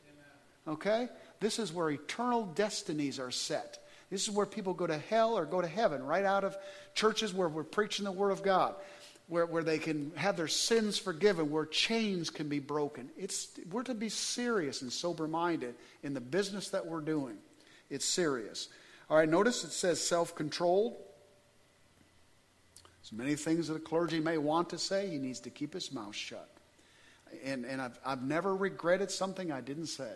Okay? 0.68 1.10
This 1.40 1.60
is 1.60 1.74
where 1.74 1.90
eternal 1.90 2.46
destinies 2.46 3.20
are 3.20 3.32
set. 3.32 3.80
This 4.10 4.28
is 4.28 4.32
where 4.32 4.46
people 4.46 4.74
go 4.74 4.88
to 4.88 4.98
hell 4.98 5.38
or 5.38 5.46
go 5.46 5.62
to 5.62 5.68
heaven, 5.68 6.04
right 6.04 6.25
out 6.25 6.44
of 6.44 6.56
churches 6.94 7.34
where 7.34 7.50
we're 7.50 7.64
preaching 7.64 8.06
the 8.06 8.12
Word 8.12 8.32
of 8.32 8.44
God 8.44 8.75
where, 9.28 9.46
where 9.46 9.64
they 9.64 9.80
can 9.80 10.12
have 10.16 10.38
their 10.38 10.48
sins 10.48 10.98
forgiven, 10.98 11.50
where 11.50 11.66
chains 11.66 12.30
can 12.30 12.48
be 12.48 12.60
broken. 12.60 13.10
It's, 13.18 13.50
we're 13.72 13.84
to 13.84 13.94
be 13.94 14.10
serious 14.10 14.82
and 14.82 14.92
sober 14.92 15.28
minded 15.28 15.75
in 16.04 16.14
the 16.14 16.22
business 16.22 16.70
that 16.70 16.86
we're 16.86 17.02
doing. 17.02 17.38
It's 17.90 18.06
serious. 18.06 18.70
All 19.10 19.18
right, 19.18 19.30
notice 19.30 19.64
it 19.64 19.72
says 19.72 20.02
self 20.02 20.36
controlled. 20.36 20.98
There's 23.06 23.20
many 23.20 23.36
things 23.36 23.68
that 23.68 23.76
a 23.76 23.80
clergy 23.80 24.20
may 24.20 24.40
want 24.40 24.70
to 24.72 24.80
say. 24.80 25.08
He 25.08 25.20
needs 25.20 25.40
to 25.42 25.52
keep 25.52 25.76
his 25.76 25.92
mouth 25.92 26.16
shut. 26.16 26.50
And, 27.44 27.64
and 27.64 27.80
I've, 27.80 28.00
I've 28.04 28.24
never 28.24 28.56
regretted 28.56 29.12
something 29.12 29.52
I 29.52 29.62
didn't 29.62 29.88
say. 29.88 30.12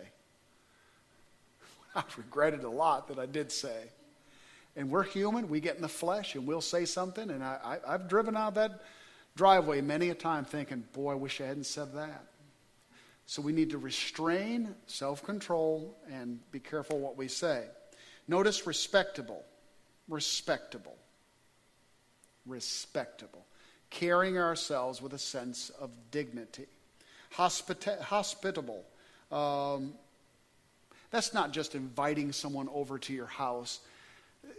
I've 1.94 2.18
regretted 2.18 2.64
a 2.64 2.68
lot 2.68 3.06
that 3.06 3.20
I 3.20 3.26
did 3.26 3.52
say. 3.52 3.84
And 4.74 4.90
we're 4.90 5.04
human. 5.04 5.48
We 5.48 5.60
get 5.60 5.76
in 5.76 5.82
the 5.82 5.88
flesh 5.88 6.34
and 6.34 6.48
we'll 6.48 6.60
say 6.60 6.84
something. 6.84 7.30
And 7.30 7.44
I, 7.44 7.78
I, 7.86 7.94
I've 7.94 8.08
driven 8.08 8.36
out 8.36 8.56
that 8.56 8.82
driveway 9.36 9.82
many 9.82 10.10
a 10.10 10.14
time 10.14 10.44
thinking, 10.44 10.82
boy, 10.92 11.12
I 11.12 11.14
wish 11.14 11.40
I 11.40 11.46
hadn't 11.46 11.66
said 11.66 11.94
that. 11.94 12.24
So 13.26 13.40
we 13.40 13.52
need 13.52 13.70
to 13.70 13.78
restrain, 13.78 14.74
self 14.86 15.22
control, 15.22 15.96
and 16.10 16.40
be 16.50 16.58
careful 16.58 16.98
what 16.98 17.16
we 17.16 17.28
say. 17.28 17.66
Notice 18.26 18.66
respectable. 18.66 19.44
Respectable. 20.08 20.96
Respectable. 22.46 23.44
Carrying 23.90 24.38
ourselves 24.38 25.02
with 25.02 25.12
a 25.14 25.18
sense 25.18 25.70
of 25.80 25.90
dignity. 26.10 26.66
Hospita- 27.36 28.00
hospitable. 28.00 28.84
Um, 29.30 29.94
that's 31.10 31.34
not 31.34 31.52
just 31.52 31.74
inviting 31.74 32.32
someone 32.32 32.68
over 32.72 32.98
to 32.98 33.12
your 33.12 33.26
house. 33.26 33.80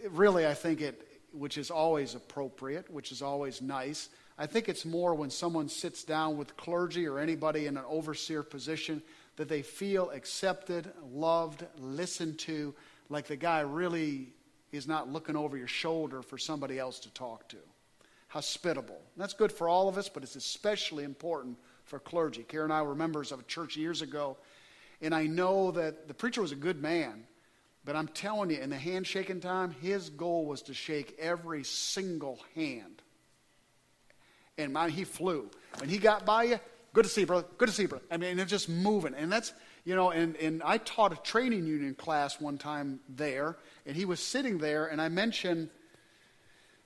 Really, 0.10 0.46
I 0.46 0.54
think 0.54 0.82
it, 0.82 1.08
which 1.32 1.58
is 1.58 1.72
always 1.72 2.16
appropriate, 2.16 2.90
which 2.92 3.12
is 3.12 3.22
always 3.22 3.62
nice, 3.62 4.10
I 4.38 4.48
think 4.48 4.70
it's 4.70 4.86
more 4.86 5.14
when 5.14 5.30
someone 5.30 5.70
sits 5.70 6.04
down 6.04 6.36
with 6.36 6.58
clergy 6.58 7.08
or 7.08 7.20
anybody 7.20 7.68
in 7.68 7.78
an 7.78 7.84
overseer 7.88 8.42
position 8.42 9.04
that 9.36 9.48
they 9.48 9.62
feel 9.62 10.10
accepted, 10.10 10.92
loved, 11.14 11.64
listened 11.80 12.40
to, 12.40 12.74
like 13.10 13.28
the 13.28 13.36
guy 13.36 13.60
really 13.60 14.34
is 14.72 14.88
not 14.88 15.12
looking 15.12 15.36
over 15.36 15.58
your 15.58 15.68
shoulder 15.68 16.22
for 16.22 16.38
somebody 16.38 16.80
else 16.80 17.00
to 17.00 17.14
talk 17.14 17.48
to. 17.50 17.58
Hospitable. 18.30 19.02
That's 19.18 19.34
good 19.34 19.52
for 19.52 19.68
all 19.68 19.90
of 19.90 19.98
us, 19.98 20.08
but 20.08 20.24
it's 20.24 20.36
especially 20.36 21.04
important 21.04 21.58
for 21.84 22.00
clergy. 22.00 22.44
Karen 22.44 22.72
and 22.72 22.74
I 22.74 22.82
were 22.82 22.96
members 22.96 23.32
of 23.32 23.40
a 23.40 23.44
church 23.44 23.76
years 23.76 24.02
ago, 24.02 24.38
and 25.02 25.14
I 25.14 25.28
know 25.28 25.72
that 25.72 26.08
the 26.08 26.14
preacher 26.14 26.42
was 26.42 26.52
a 26.52 26.56
good 26.56 26.82
man, 26.82 27.26
but 27.84 27.96
I'm 27.96 28.08
telling 28.08 28.52
you, 28.52 28.60
in 28.60 28.70
the 28.70 28.78
handshaking 28.78 29.42
time, 29.42 29.72
his 29.82 30.10
goal 30.10 30.46
was 30.46 30.62
to 30.64 30.74
shake 30.74 31.16
every 31.20 31.64
single 31.64 32.40
hand 32.56 33.02
and 34.62 34.74
man, 34.74 34.90
he 34.90 35.04
flew. 35.04 35.50
When 35.78 35.90
he 35.90 35.98
got 35.98 36.26
by 36.26 36.44
you, 36.44 36.60
good 36.94 37.04
to 37.04 37.10
see 37.10 37.22
you, 37.22 37.28
brother. 37.28 37.48
Good 37.58 37.70
to 37.70 37.74
see 37.74 37.84
you, 37.84 37.88
brother. 37.88 38.06
I 38.12 38.18
mean, 38.18 38.38
they're 38.38 38.46
just 38.46 38.70
moving. 38.70 39.14
And 39.16 39.32
that's, 39.32 39.54
you 39.84 39.96
know, 39.96 40.12
and, 40.12 40.36
and 40.36 40.62
I 40.64 40.78
taught 40.78 41.14
a 41.14 41.16
training 41.18 41.66
union 41.66 41.96
class 41.96 42.40
one 42.40 42.58
time 42.58 43.00
there, 43.10 43.58
and 43.86 43.96
he 43.96 44.06
was 44.06 44.20
sitting 44.20 44.60
there, 44.60 44.86
and 44.86 45.02
I 45.02 45.10
mentioned 45.10 45.70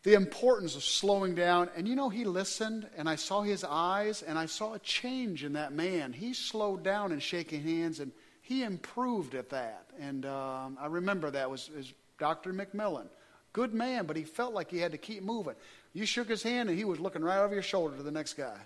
the 0.03 0.13
importance 0.13 0.75
of 0.75 0.83
slowing 0.83 1.35
down. 1.35 1.69
And 1.75 1.87
you 1.87 1.95
know, 1.95 2.09
he 2.09 2.23
listened, 2.23 2.87
and 2.95 3.09
I 3.09 3.15
saw 3.15 3.41
his 3.41 3.63
eyes, 3.63 4.21
and 4.21 4.39
I 4.39 4.45
saw 4.45 4.73
a 4.73 4.79
change 4.79 5.43
in 5.43 5.53
that 5.53 5.73
man. 5.73 6.13
He 6.13 6.33
slowed 6.33 6.83
down 6.83 7.11
and 7.11 7.21
shaking 7.21 7.63
hands, 7.63 7.99
and 7.99 8.11
he 8.41 8.63
improved 8.63 9.35
at 9.35 9.49
that. 9.49 9.87
And 9.99 10.25
um, 10.25 10.77
I 10.79 10.85
remember 10.85 11.31
that 11.31 11.49
was, 11.49 11.69
was 11.75 11.91
Dr. 12.17 12.53
McMillan. 12.53 13.07
Good 13.51 13.73
man, 13.73 14.05
but 14.05 14.15
he 14.15 14.23
felt 14.23 14.53
like 14.53 14.69
he 14.69 14.77
had 14.77 14.91
to 14.91 14.97
keep 14.97 15.23
moving. 15.23 15.55
You 15.93 16.05
shook 16.05 16.29
his 16.29 16.43
hand, 16.43 16.69
and 16.69 16.77
he 16.77 16.85
was 16.85 16.99
looking 16.99 17.23
right 17.23 17.39
over 17.39 17.53
your 17.53 17.63
shoulder 17.63 17.97
to 17.97 18.03
the 18.03 18.11
next 18.11 18.35
guy. 18.35 18.59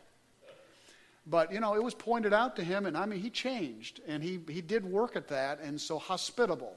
But, 1.29 1.53
you 1.53 1.59
know, 1.59 1.75
it 1.75 1.83
was 1.83 1.93
pointed 1.93 2.33
out 2.33 2.55
to 2.55 2.63
him, 2.63 2.85
and 2.85 2.97
I 2.97 3.05
mean, 3.05 3.19
he 3.19 3.29
changed, 3.29 4.01
and 4.07 4.23
he, 4.23 4.39
he 4.49 4.61
did 4.61 4.83
work 4.83 5.15
at 5.15 5.27
that, 5.27 5.59
and 5.61 5.79
so 5.79 5.99
hospitable, 5.99 6.75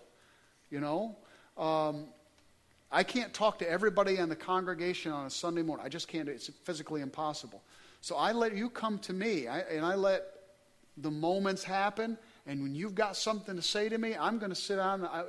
you 0.70 0.80
know. 0.80 1.16
Um, 1.56 2.08
I 2.90 3.02
can't 3.02 3.32
talk 3.32 3.58
to 3.60 3.70
everybody 3.70 4.18
in 4.18 4.28
the 4.28 4.36
congregation 4.36 5.10
on 5.10 5.24
a 5.24 5.30
Sunday 5.30 5.62
morning. 5.62 5.86
I 5.86 5.88
just 5.88 6.06
can't. 6.06 6.28
It's 6.28 6.50
physically 6.64 7.00
impossible. 7.00 7.62
So 8.02 8.16
I 8.16 8.32
let 8.32 8.54
you 8.54 8.68
come 8.68 8.98
to 9.00 9.14
me, 9.14 9.48
I, 9.48 9.60
and 9.60 9.86
I 9.86 9.94
let 9.94 10.24
the 10.98 11.10
moments 11.10 11.64
happen. 11.64 12.18
And 12.46 12.62
when 12.62 12.74
you've 12.74 12.94
got 12.94 13.16
something 13.16 13.56
to 13.56 13.62
say 13.62 13.88
to 13.88 13.96
me, 13.96 14.14
I'm 14.14 14.38
going 14.38 14.50
to 14.50 14.56
sit 14.56 14.76
down. 14.76 15.06
I, 15.06 15.24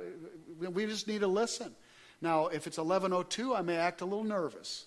we 0.58 0.84
just 0.84 1.08
need 1.08 1.20
to 1.20 1.28
listen. 1.28 1.74
Now, 2.20 2.48
if 2.48 2.66
it's 2.66 2.76
11:02, 2.76 3.56
I 3.56 3.62
may 3.62 3.76
act 3.76 4.02
a 4.02 4.04
little 4.04 4.24
nervous. 4.24 4.84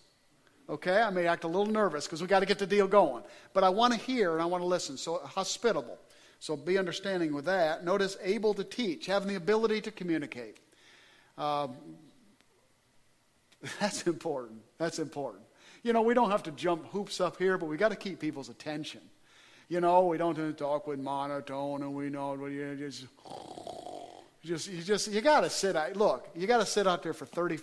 Okay, 0.69 1.01
I 1.01 1.09
may 1.09 1.27
act 1.27 1.43
a 1.43 1.47
little 1.47 1.65
nervous 1.65 2.05
because 2.05 2.21
we 2.21 2.27
got 2.27 2.41
to 2.41 2.45
get 2.45 2.59
the 2.59 2.67
deal 2.67 2.87
going. 2.87 3.23
But 3.53 3.63
I 3.63 3.69
want 3.69 3.93
to 3.93 3.99
hear 3.99 4.33
and 4.33 4.41
I 4.41 4.45
want 4.45 4.61
to 4.61 4.67
listen. 4.67 4.97
So 4.97 5.19
hospitable. 5.23 5.97
So 6.39 6.55
be 6.55 6.77
understanding 6.77 7.33
with 7.33 7.45
that. 7.45 7.83
Notice 7.85 8.17
able 8.21 8.53
to 8.55 8.63
teach, 8.63 9.05
having 9.05 9.29
the 9.29 9.35
ability 9.35 9.81
to 9.81 9.91
communicate. 9.91 10.57
Uh, 11.37 11.67
That's 13.79 14.03
important. 14.03 14.61
That's 14.77 14.99
important. 14.99 15.43
You 15.83 15.93
know, 15.93 16.01
we 16.01 16.13
don't 16.13 16.31
have 16.31 16.43
to 16.43 16.51
jump 16.51 16.87
hoops 16.87 17.21
up 17.21 17.37
here, 17.37 17.57
but 17.57 17.67
we 17.67 17.77
got 17.77 17.89
to 17.89 17.95
keep 17.95 18.19
people's 18.19 18.49
attention. 18.49 19.01
You 19.69 19.81
know, 19.81 20.05
we 20.05 20.17
don't 20.17 20.57
talk 20.57 20.87
with 20.87 20.99
monotone, 20.99 21.81
and 21.83 21.93
we 21.93 22.09
know 22.09 22.33
you 22.45 22.75
just, 22.77 23.05
just, 24.43 24.69
you 24.69 24.81
just, 24.81 25.11
you 25.11 25.21
got 25.21 25.41
to 25.41 25.49
sit. 25.49 25.75
out. 25.75 25.95
Look, 25.95 26.29
you 26.35 26.47
got 26.47 26.59
to 26.59 26.65
sit 26.65 26.87
out 26.87 27.03
there 27.03 27.13
for 27.13 27.25
30, 27.25 27.59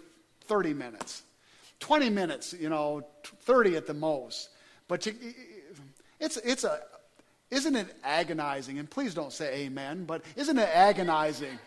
30 0.46 0.74
minutes, 0.74 1.22
20 1.84 2.08
minutes. 2.08 2.54
You 2.58 2.70
know, 2.70 3.06
30 3.42 3.76
at 3.76 3.86
the 3.86 3.92
most. 3.92 4.48
But 4.88 5.06
it's, 6.18 6.38
it's 6.38 6.64
a, 6.64 6.80
isn't 7.50 7.76
it 7.76 7.94
agonizing? 8.02 8.78
And 8.78 8.88
please 8.88 9.12
don't 9.12 9.32
say 9.32 9.66
amen. 9.66 10.06
But 10.06 10.24
isn't 10.34 10.58
it 10.58 10.68
agonizing? 10.72 11.58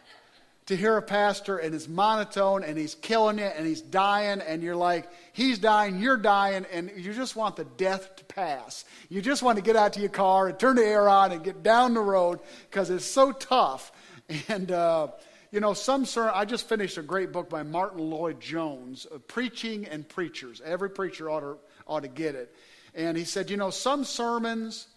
to 0.66 0.76
hear 0.76 0.98
a 0.98 1.02
pastor 1.02 1.60
and 1.60 1.74
it's 1.74 1.88
monotone 1.88 2.62
and 2.62 2.78
he's 2.78 2.96
killing 2.96 3.40
it 3.40 3.54
and 3.56 3.66
he's 3.66 3.80
dying 3.80 4.42
and 4.42 4.62
you're 4.62 4.76
like, 4.76 5.08
he's 5.32 5.58
dying, 5.60 5.98
you're 5.98 6.18
dying, 6.18 6.66
and 6.74 6.92
you 6.98 7.14
just 7.14 7.38
want 7.38 7.56
the 7.56 7.64
death 7.64 8.18
to 8.18 8.26
pass. 8.26 8.84
You 9.08 9.22
just 9.22 9.42
want 9.42 9.56
to 9.56 9.64
get 9.64 9.78
out 9.78 9.94
to 9.94 10.02
your 10.02 10.10
car 10.10 10.50
and 10.50 10.60
turn 10.60 10.76
the 10.76 10.86
air 10.86 11.08
on 11.08 11.32
and 11.32 11.42
get 11.42 11.64
down 11.64 11.94
the 11.94 12.02
road 12.02 12.42
because 12.70 12.90
it's 12.90 13.06
so 13.06 13.32
tough. 13.32 13.94
And, 14.50 14.74
uh, 14.74 15.08
you 15.52 15.60
know, 15.60 15.74
some 15.74 16.06
sermon, 16.06 16.34
I 16.36 16.46
just 16.46 16.68
finished 16.68 16.98
a 16.98 17.02
great 17.02 17.32
book 17.32 17.50
by 17.50 17.64
Martyn 17.64 18.00
Lloyd-Jones, 18.00 19.08
uh, 19.14 19.18
Preaching 19.20 19.86
and 19.86 20.08
Preachers. 20.08 20.62
Every 20.64 20.90
preacher 20.90 21.30
ought 21.30 21.40
to, 21.42 21.58
ought 21.88 22.02
to 22.02 22.10
get 22.10 22.36
it. 22.36 22.54
And 22.94 23.18
he 23.18 23.24
said, 23.24 23.50
you 23.50 23.58
know, 23.58 23.70
some 23.70 24.04
sermons 24.04 24.88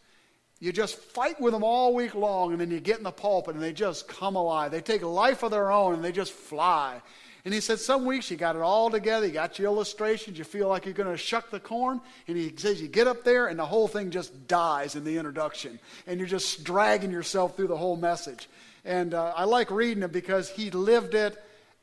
you 0.61 0.73
just 0.73 0.97
fight 0.97 1.41
with 1.41 1.55
them 1.55 1.65
all 1.65 1.95
week 1.95 2.15
long, 2.15 2.53
and 2.53 2.61
then 2.61 2.71
you 2.71 2.81
get 2.81 2.99
in 2.99 3.03
the 3.03 3.11
pulpit 3.11 3.55
and 3.55 3.65
they 3.65 3.73
just 3.73 4.07
come 4.07 4.37
alive. 4.37 4.71
They 4.71 4.83
take 4.83 5.03
life 5.03 5.43
of 5.43 5.51
their 5.51 5.73
own 5.73 5.95
and 5.95 6.05
they 6.05 6.13
just 6.13 6.33
fly. 6.33 7.01
And 7.47 7.55
he 7.55 7.61
said, 7.61 7.79
Some 7.79 8.05
weeks 8.05 8.31
you 8.31 8.37
got 8.37 8.57
it 8.57 8.63
all 8.63 8.91
together, 8.91 9.27
you 9.27 9.33
got 9.33 9.59
your 9.59 9.69
illustrations, 9.69 10.37
you 10.37 10.45
feel 10.45 10.69
like 10.69 10.85
you're 10.85 10.93
going 10.93 11.11
to 11.11 11.17
shuck 11.17 11.51
the 11.51 11.61
corn. 11.61 12.03
And 12.29 12.37
he 12.37 12.55
says, 12.55 12.83
You 12.83 12.89
get 12.89 13.07
up 13.07 13.25
there 13.25 13.47
and 13.47 13.59
the 13.59 13.65
whole 13.65 13.89
thing 13.89 14.11
just 14.11 14.47
dies 14.47 14.97
in 14.97 15.05
the 15.05 15.17
introduction. 15.17 15.79
And 16.07 16.21
you're 16.21 16.29
just 16.29 16.63
dragging 16.63 17.11
yourself 17.11 17.57
through 17.57 17.69
the 17.69 17.77
whole 17.79 17.97
message. 17.97 18.47
And 18.85 19.15
uh, 19.15 19.33
I 19.37 19.45
like 19.45 19.71
reading 19.71 20.03
it 20.03 20.13
because 20.13 20.49
he 20.49 20.71
lived 20.71 21.15
it 21.15 21.37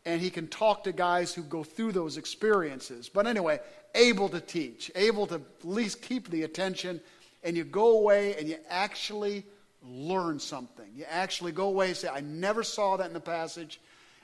and 0.05 0.21
he 0.21 0.29
can 0.29 0.47
talk 0.47 0.85
to 0.85 0.91
guys 0.91 1.33
who 1.33 1.43
go 1.43 1.63
through 1.63 1.91
those 1.91 2.17
experiences. 2.17 3.09
But 3.09 3.27
anyway, 3.27 3.59
able 3.93 4.29
to 4.29 4.39
teach, 4.39 4.89
able 4.95 5.27
to 5.27 5.35
at 5.35 5.41
least 5.65 6.01
keep 6.01 6.29
the 6.29 6.43
attention 6.43 7.01
and 7.43 7.55
you 7.55 7.63
go 7.63 7.97
away 7.97 8.35
and 8.37 8.47
you 8.47 8.57
actually 8.69 9.45
learn 9.81 10.39
something. 10.39 10.87
You 10.95 11.05
actually 11.09 11.51
go 11.51 11.67
away 11.67 11.89
and 11.89 11.97
say, 11.97 12.07
I 12.07 12.21
never 12.21 12.63
saw 12.63 12.97
that 12.97 13.07
in 13.07 13.13
the 13.13 13.19
passage, 13.19 13.79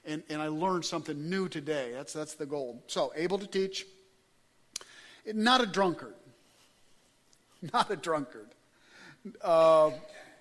and, 0.06 0.24
and 0.30 0.42
I 0.42 0.48
learned 0.48 0.84
something 0.86 1.30
new 1.30 1.48
today. 1.48 1.92
That's, 1.94 2.14
that's 2.14 2.34
the 2.34 2.46
goal. 2.46 2.84
So, 2.88 3.14
able 3.16 3.40
to 3.40 3.48
teach. 3.48 3.86
Not 5.26 5.62
a 5.62 5.66
drunkard. 5.66 6.16
Not 7.74 7.90
a 7.92 7.96
drunkard. 7.96 8.50
Uh, 9.42 9.92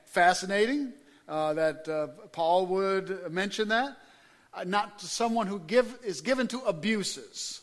fascinating 0.06 0.92
uh, 1.28 1.54
that 1.54 1.88
uh, 1.88 2.08
Paul 2.32 2.66
would 2.66 3.30
mention 3.32 3.68
that. 3.68 3.96
Uh, 4.54 4.64
not 4.64 5.00
someone 5.00 5.46
who 5.46 5.58
give, 5.58 5.98
is 6.04 6.20
given 6.20 6.46
to 6.48 6.58
abuses, 6.60 7.60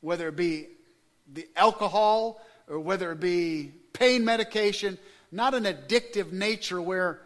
whether 0.00 0.28
it 0.28 0.36
be 0.36 0.66
the 1.32 1.46
alcohol 1.56 2.40
or 2.68 2.80
whether 2.80 3.12
it 3.12 3.20
be 3.20 3.72
pain 3.92 4.24
medication, 4.24 4.98
not 5.30 5.54
an 5.54 5.64
addictive 5.64 6.32
nature 6.32 6.80
where 6.80 7.20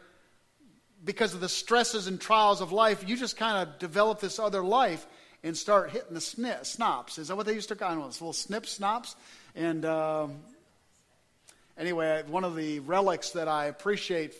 because 1.05 1.33
of 1.33 1.41
the 1.41 1.49
stresses 1.49 2.07
and 2.07 2.21
trials 2.21 2.61
of 2.61 2.73
life, 2.73 3.09
you 3.09 3.17
just 3.17 3.37
kind 3.37 3.67
of 3.67 3.79
develop 3.79 4.21
this 4.21 4.39
other 4.39 4.63
life 4.63 5.07
and 5.43 5.57
start 5.57 5.91
hitting 5.91 6.15
the 6.15 6.21
snip, 6.21 6.63
snops. 6.63 7.19
Is 7.19 7.29
that 7.29 7.37
what 7.37 7.47
they 7.47 7.55
used 7.55 7.69
to 7.69 7.77
call 7.77 7.91
them? 7.91 8.01
Little 8.01 8.33
snip 8.33 8.65
snops. 8.65 9.15
And 9.55 9.85
um, 9.85 10.37
anyway, 11.79 12.25
one 12.27 12.45
of 12.45 12.57
the 12.57 12.81
relics 12.81 13.31
that 13.31 13.49
I 13.49 13.67
appreciate 13.67 14.35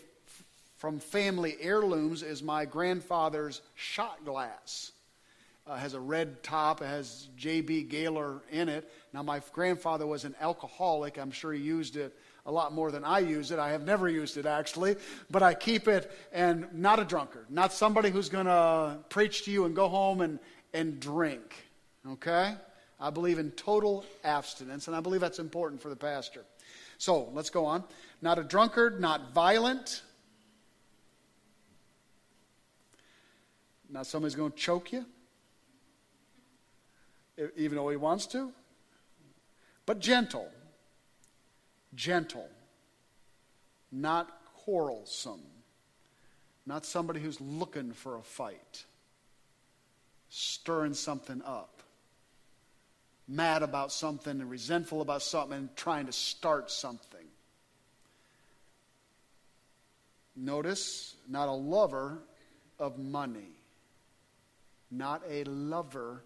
from 0.79 1.01
family 1.01 1.57
heirlooms 1.61 2.23
is 2.23 2.43
my 2.43 2.65
grandfather's 2.65 3.61
shot 3.75 4.25
glass. 4.25 4.93
Uh, 5.67 5.77
has 5.77 5.93
a 5.93 6.01
red 6.01 6.43
top. 6.43 6.81
It 6.81 6.87
has 6.87 7.29
J.B. 7.37 7.83
Gaylor 7.83 8.41
in 8.51 8.71
it. 8.71 8.91
Now, 9.13 9.23
my 9.23 9.43
grandfather 9.53 10.07
was 10.07 10.25
an 10.25 10.35
alcoholic. 10.41 11.19
I'm 11.19 11.31
sure 11.31 11.53
he 11.53 11.61
used 11.61 11.97
it 11.97 12.17
a 12.47 12.53
lot 12.53 12.73
more 12.73 12.91
than 12.91 13.05
I 13.05 13.19
use 13.19 13.51
it. 13.51 13.59
I 13.59 13.71
have 13.71 13.85
never 13.85 14.09
used 14.09 14.39
it 14.39 14.47
actually, 14.47 14.97
but 15.31 15.43
I 15.43 15.53
keep 15.53 15.87
it 15.87 16.11
and 16.33 16.67
not 16.73 16.99
a 16.99 17.05
drunkard, 17.05 17.51
not 17.51 17.75
somebody 17.75 18.09
who's 18.09 18.31
going 18.31 18.47
to 18.47 18.99
preach 19.11 19.45
to 19.45 19.51
you 19.51 19.67
and 19.67 19.77
go 19.77 19.89
home 19.89 20.23
and, 20.23 20.39
and 20.73 20.99
drink. 20.99 21.55
Okay? 22.09 22.55
I 22.99 23.11
believe 23.11 23.39
in 23.39 23.51
total 23.51 24.07
abstinence, 24.25 24.87
and 24.87 24.97
I 24.97 25.01
believe 25.01 25.21
that's 25.21 25.39
important 25.39 25.83
for 25.83 25.91
the 25.91 25.97
pastor. 25.97 26.45
So 26.97 27.29
let's 27.35 27.51
go 27.51 27.67
on. 27.67 27.85
Not 28.23 28.39
a 28.39 28.45
drunkard, 28.45 29.01
not 29.01 29.35
violent. 29.35 30.03
Not 33.89 34.07
somebody's 34.07 34.35
going 34.35 34.53
to 34.53 34.57
choke 34.57 34.93
you, 34.93 35.07
even 37.57 37.77
though 37.77 37.89
he 37.89 37.97
wants 37.97 38.27
to 38.29 38.53
but 39.89 40.01
gentle. 40.01 40.47
Gentle. 41.95 42.47
Not 43.91 44.29
quarrelsome. 44.55 45.41
Not 46.67 46.85
somebody 46.85 47.21
who's 47.21 47.41
looking 47.41 47.93
for 47.93 48.19
a 48.19 48.23
fight, 48.23 48.85
stirring 50.29 50.93
something 50.93 51.41
up, 51.43 51.83
mad 53.27 53.63
about 53.63 53.91
something 53.91 54.43
and 54.43 54.51
resentful 54.51 55.01
about 55.01 55.23
something 55.23 55.57
and 55.57 55.75
trying 55.75 56.05
to 56.05 56.13
start 56.13 56.71
something. 56.71 57.25
Notice, 60.37 61.17
not 61.31 61.49
a 61.49 61.53
lover 61.53 62.19
of 62.79 62.99
money. 62.99 63.58
Not 64.91 65.23
a 65.29 65.45
lover 65.45 66.23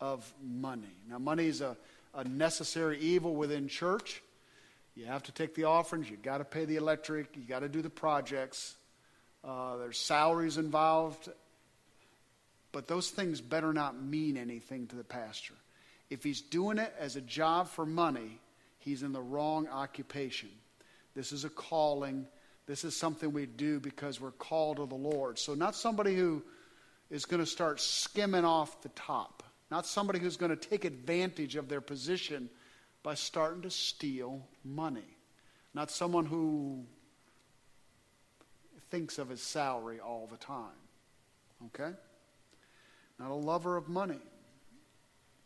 of 0.00 0.32
money. 0.42 0.96
Now, 1.08 1.18
money 1.18 1.46
is 1.46 1.60
a 1.60 1.76
a 2.14 2.24
necessary 2.24 2.98
evil 2.98 3.34
within 3.34 3.68
church. 3.68 4.22
You 4.94 5.06
have 5.06 5.22
to 5.24 5.32
take 5.32 5.54
the 5.54 5.64
offerings. 5.64 6.10
You've 6.10 6.22
got 6.22 6.38
to 6.38 6.44
pay 6.44 6.64
the 6.64 6.76
electric. 6.76 7.36
You've 7.36 7.48
got 7.48 7.60
to 7.60 7.68
do 7.68 7.82
the 7.82 7.90
projects. 7.90 8.74
Uh, 9.44 9.76
there's 9.76 9.98
salaries 9.98 10.58
involved. 10.58 11.28
But 12.72 12.88
those 12.88 13.10
things 13.10 13.40
better 13.40 13.72
not 13.72 14.00
mean 14.00 14.36
anything 14.36 14.88
to 14.88 14.96
the 14.96 15.04
pastor. 15.04 15.54
If 16.10 16.24
he's 16.24 16.40
doing 16.40 16.78
it 16.78 16.92
as 16.98 17.16
a 17.16 17.20
job 17.20 17.68
for 17.68 17.86
money, 17.86 18.40
he's 18.78 19.02
in 19.02 19.12
the 19.12 19.20
wrong 19.20 19.68
occupation. 19.68 20.50
This 21.14 21.32
is 21.32 21.44
a 21.44 21.50
calling. 21.50 22.26
This 22.66 22.84
is 22.84 22.96
something 22.96 23.32
we 23.32 23.46
do 23.46 23.78
because 23.78 24.20
we're 24.20 24.32
called 24.32 24.80
of 24.80 24.88
the 24.88 24.96
Lord. 24.96 25.38
So, 25.38 25.54
not 25.54 25.74
somebody 25.76 26.16
who 26.16 26.42
is 27.10 27.24
going 27.24 27.40
to 27.40 27.46
start 27.46 27.80
skimming 27.80 28.44
off 28.44 28.82
the 28.82 28.90
top 28.90 29.42
not 29.70 29.86
somebody 29.86 30.18
who's 30.18 30.36
going 30.36 30.50
to 30.50 30.56
take 30.56 30.84
advantage 30.84 31.56
of 31.56 31.68
their 31.68 31.80
position 31.80 32.48
by 33.02 33.14
starting 33.14 33.62
to 33.62 33.70
steal 33.70 34.46
money, 34.64 35.16
not 35.74 35.90
someone 35.90 36.26
who 36.26 36.84
thinks 38.90 39.18
of 39.18 39.28
his 39.28 39.42
salary 39.42 40.00
all 40.00 40.26
the 40.30 40.38
time. 40.38 40.72
Okay? 41.66 41.92
Not 43.18 43.30
a 43.30 43.34
lover 43.34 43.76
of 43.76 43.88
money. 43.88 44.20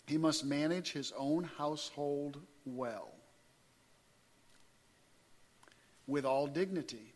He 0.07 0.19
must 0.19 0.45
manage 0.45 0.93
his 0.93 1.13
own 1.17 1.45
household 1.45 2.39
well, 2.65 3.11
with 6.07 6.25
all 6.25 6.47
dignity, 6.47 7.13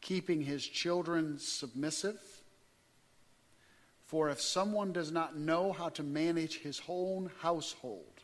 keeping 0.00 0.42
his 0.42 0.66
children 0.66 1.38
submissive. 1.38 2.20
For 4.06 4.30
if 4.30 4.40
someone 4.40 4.92
does 4.92 5.10
not 5.10 5.36
know 5.36 5.72
how 5.72 5.88
to 5.90 6.02
manage 6.02 6.60
his 6.60 6.80
own 6.88 7.30
household, 7.40 8.22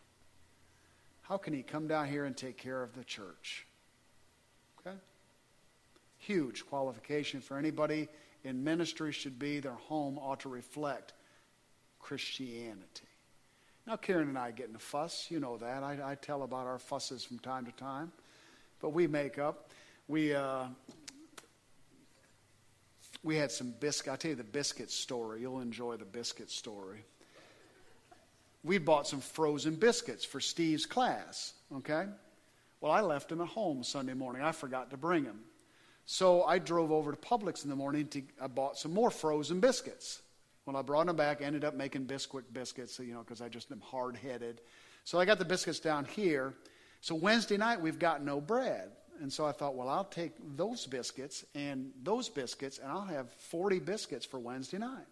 how 1.22 1.36
can 1.36 1.52
he 1.52 1.62
come 1.62 1.88
down 1.88 2.08
here 2.08 2.24
and 2.24 2.36
take 2.36 2.56
care 2.56 2.82
of 2.82 2.94
the 2.94 3.04
church? 3.04 3.66
Okay? 4.80 4.96
Huge 6.18 6.64
qualification 6.66 7.40
for 7.40 7.58
anybody 7.58 8.08
in 8.44 8.62
ministry 8.62 9.12
should 9.12 9.38
be 9.38 9.58
their 9.58 9.72
home 9.72 10.18
ought 10.18 10.40
to 10.40 10.48
reflect 10.48 11.14
Christianity. 11.98 13.08
Now, 13.86 13.96
Karen 13.96 14.28
and 14.28 14.38
I 14.38 14.52
get 14.52 14.68
in 14.68 14.76
a 14.76 14.80
fuss. 14.80 15.26
You 15.30 15.40
know 15.40 15.56
that. 15.56 15.82
I, 15.82 15.98
I 16.04 16.14
tell 16.14 16.44
about 16.44 16.66
our 16.66 16.78
fusses 16.78 17.24
from 17.24 17.40
time 17.40 17.64
to 17.66 17.72
time. 17.72 18.12
But 18.80 18.90
we 18.90 19.08
make 19.08 19.38
up. 19.38 19.70
We, 20.06 20.34
uh, 20.34 20.66
we 23.22 23.36
had 23.36 23.50
some 23.50 23.74
biscuit. 23.78 24.10
I'll 24.10 24.16
tell 24.16 24.30
you 24.30 24.36
the 24.36 24.44
biscuit 24.44 24.90
story. 24.90 25.40
You'll 25.40 25.60
enjoy 25.60 25.96
the 25.96 26.04
biscuit 26.04 26.50
story. 26.50 27.04
We 28.64 28.78
bought 28.78 29.06
some 29.06 29.20
frozen 29.20 29.74
biscuits 29.74 30.24
for 30.24 30.40
Steve's 30.40 30.86
class, 30.86 31.52
okay? 31.76 32.06
Well, 32.80 32.92
I 32.92 33.00
left 33.00 33.28
them 33.28 33.40
at 33.40 33.48
home 33.48 33.82
Sunday 33.82 34.14
morning. 34.14 34.42
I 34.42 34.52
forgot 34.52 34.90
to 34.90 34.96
bring 34.96 35.24
them. 35.24 35.40
So 36.04 36.44
I 36.44 36.58
drove 36.58 36.90
over 36.90 37.12
to 37.12 37.16
Publix 37.16 37.64
in 37.64 37.70
the 37.70 37.76
morning 37.76 38.06
to 38.08 38.22
I 38.40 38.48
bought 38.48 38.76
some 38.76 38.92
more 38.92 39.10
frozen 39.10 39.60
biscuits. 39.60 40.22
When 40.64 40.76
I 40.76 40.82
brought 40.82 41.06
them 41.06 41.16
back, 41.16 41.42
I 41.42 41.44
ended 41.44 41.64
up 41.64 41.74
making 41.74 42.06
Bisquick 42.06 42.44
biscuits, 42.52 42.98
you 42.98 43.14
know, 43.14 43.20
because 43.20 43.40
I 43.40 43.48
just 43.48 43.70
am 43.72 43.80
hard 43.80 44.16
headed. 44.16 44.60
So 45.04 45.18
I 45.18 45.24
got 45.24 45.38
the 45.38 45.44
biscuits 45.44 45.80
down 45.80 46.04
here. 46.04 46.54
So 47.00 47.16
Wednesday 47.16 47.56
night, 47.56 47.80
we've 47.80 47.98
got 47.98 48.22
no 48.22 48.40
bread. 48.40 48.92
And 49.20 49.32
so 49.32 49.46
I 49.46 49.52
thought, 49.52 49.74
well, 49.74 49.88
I'll 49.88 50.04
take 50.04 50.32
those 50.56 50.86
biscuits 50.86 51.44
and 51.54 51.92
those 52.02 52.28
biscuits, 52.28 52.78
and 52.78 52.90
I'll 52.90 53.04
have 53.04 53.30
40 53.30 53.78
biscuits 53.80 54.26
for 54.26 54.38
Wednesday 54.38 54.78
night. 54.78 55.06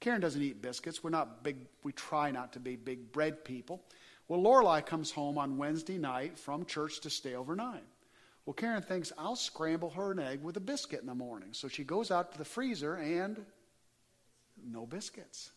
Karen 0.00 0.20
doesn't 0.20 0.42
eat 0.42 0.62
biscuits. 0.62 1.02
We're 1.02 1.10
not 1.10 1.42
big, 1.42 1.56
we 1.82 1.92
try 1.92 2.30
not 2.30 2.52
to 2.54 2.60
be 2.60 2.76
big 2.76 3.12
bread 3.12 3.44
people. 3.44 3.82
Well, 4.28 4.42
Lorelei 4.42 4.80
comes 4.80 5.10
home 5.10 5.38
on 5.38 5.56
Wednesday 5.56 5.98
night 5.98 6.38
from 6.38 6.64
church 6.64 7.00
to 7.00 7.10
stay 7.10 7.34
overnight. 7.34 7.84
Well, 8.44 8.54
Karen 8.54 8.82
thinks 8.82 9.12
I'll 9.18 9.36
scramble 9.36 9.90
her 9.90 10.12
an 10.12 10.20
egg 10.20 10.42
with 10.42 10.56
a 10.56 10.60
biscuit 10.60 11.00
in 11.00 11.06
the 11.06 11.14
morning. 11.14 11.48
So 11.52 11.68
she 11.68 11.84
goes 11.84 12.10
out 12.10 12.32
to 12.32 12.38
the 12.38 12.44
freezer 12.44 12.94
and 12.94 13.44
no 14.64 14.86
biscuits. 14.86 15.50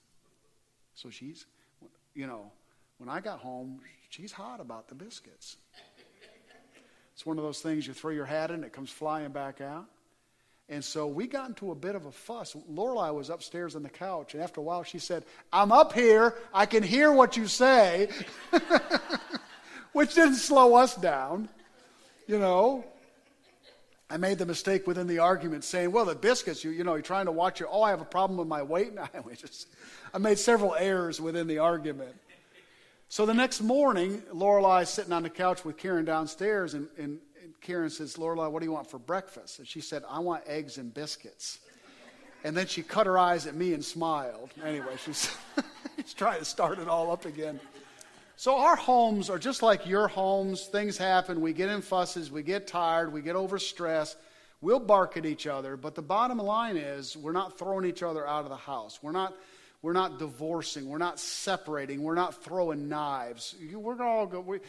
So 0.95 1.09
she's, 1.09 1.45
you 2.13 2.27
know, 2.27 2.51
when 2.97 3.09
I 3.09 3.19
got 3.19 3.39
home, 3.39 3.79
she's 4.09 4.31
hot 4.31 4.59
about 4.59 4.87
the 4.87 4.95
biscuits. 4.95 5.57
It's 7.19 7.25
one 7.25 7.37
of 7.37 7.43
those 7.43 7.59
things 7.59 7.85
you 7.85 7.91
throw 7.91 8.11
your 8.11 8.25
hat 8.25 8.49
in, 8.49 8.63
it 8.63 8.71
comes 8.71 8.89
flying 8.89 9.33
back 9.33 9.59
out. 9.59 9.83
And 10.69 10.81
so 10.81 11.05
we 11.05 11.27
got 11.27 11.49
into 11.49 11.69
a 11.71 11.75
bit 11.75 11.93
of 11.95 12.05
a 12.05 12.13
fuss. 12.13 12.55
Lorelei 12.69 13.09
was 13.09 13.29
upstairs 13.29 13.75
on 13.75 13.83
the 13.83 13.89
couch, 13.89 14.35
and 14.35 14.41
after 14.41 14.61
a 14.61 14.63
while 14.63 14.83
she 14.83 14.99
said, 14.99 15.25
I'm 15.51 15.73
up 15.73 15.91
here. 15.91 16.33
I 16.53 16.65
can 16.65 16.81
hear 16.81 17.11
what 17.11 17.35
you 17.35 17.47
say, 17.47 18.07
which 19.91 20.15
didn't 20.15 20.35
slow 20.35 20.75
us 20.75 20.95
down, 20.95 21.49
you 22.25 22.39
know. 22.39 22.85
I 24.09 24.15
made 24.15 24.37
the 24.37 24.45
mistake 24.45 24.87
within 24.87 25.07
the 25.07 25.19
argument 25.19 25.65
saying, 25.65 25.91
well, 25.91 26.05
the 26.05 26.15
biscuits, 26.15 26.63
you, 26.63 26.71
you 26.71 26.85
know, 26.85 26.93
you're 26.93 27.01
trying 27.01 27.25
to 27.25 27.33
watch 27.33 27.59
your, 27.59 27.67
oh, 27.69 27.81
I 27.81 27.89
have 27.89 27.99
a 27.99 28.05
problem 28.05 28.39
with 28.39 28.47
my 28.47 28.63
weight. 28.63 28.91
And 28.91 28.99
I, 29.13 29.33
just, 29.35 29.67
I 30.13 30.19
made 30.19 30.39
several 30.39 30.73
errors 30.73 31.19
within 31.19 31.47
the 31.47 31.57
argument. 31.57 32.15
So 33.11 33.25
the 33.25 33.33
next 33.33 33.61
morning, 33.61 34.21
Lorelei's 34.31 34.87
sitting 34.87 35.13
on 35.13 35.23
the 35.23 35.31
couch 35.31 35.65
with 35.65 35.77
Karen 35.77 36.05
downstairs, 36.05 36.75
and, 36.75 36.87
and 36.95 37.17
Karen 37.59 37.89
says, 37.89 38.19
Lorelei, 38.19 38.45
what 38.45 38.59
do 38.59 38.67
you 38.67 38.71
want 38.71 38.87
for 38.87 38.99
breakfast? 38.99 39.57
And 39.57 39.67
she 39.67 39.81
said, 39.81 40.03
I 40.07 40.19
want 40.19 40.43
eggs 40.45 40.77
and 40.77 40.93
biscuits. 40.93 41.57
And 42.43 42.55
then 42.55 42.67
she 42.67 42.83
cut 42.83 43.07
her 43.07 43.17
eyes 43.17 43.47
at 43.47 43.55
me 43.55 43.73
and 43.73 43.83
smiled. 43.83 44.51
Anyway, 44.63 44.93
she's, 45.03 45.35
she's 45.97 46.13
trying 46.13 46.37
to 46.37 46.45
start 46.45 46.77
it 46.77 46.87
all 46.87 47.11
up 47.11 47.25
again. 47.25 47.59
So 48.35 48.55
our 48.55 48.75
homes 48.75 49.31
are 49.31 49.39
just 49.39 49.63
like 49.63 49.87
your 49.87 50.07
homes. 50.07 50.67
Things 50.67 50.95
happen. 50.95 51.41
We 51.41 51.51
get 51.51 51.69
in 51.69 51.81
fusses. 51.81 52.31
We 52.31 52.43
get 52.43 52.67
tired. 52.67 53.11
We 53.11 53.23
get 53.23 53.35
overstressed. 53.35 54.17
We'll 54.61 54.79
bark 54.79 55.17
at 55.17 55.25
each 55.25 55.47
other. 55.47 55.77
But 55.77 55.95
the 55.95 56.03
bottom 56.03 56.37
line 56.37 56.77
is 56.77 57.17
we're 57.17 57.31
not 57.31 57.57
throwing 57.57 57.85
each 57.85 58.03
other 58.03 58.27
out 58.27 58.43
of 58.43 58.49
the 58.49 58.55
house. 58.55 58.99
We're 59.01 59.13
not, 59.13 59.33
we're 59.81 59.93
not 59.93 60.19
divorcing. 60.19 60.89
We're 60.89 60.97
not 60.97 61.19
separating. 61.19 62.03
We're 62.03 62.15
not 62.15 62.43
throwing 62.43 62.89
knives. 62.89 63.55
We're 63.73 64.01
all 64.03 64.25
go. 64.25 64.41
We, 64.41 64.59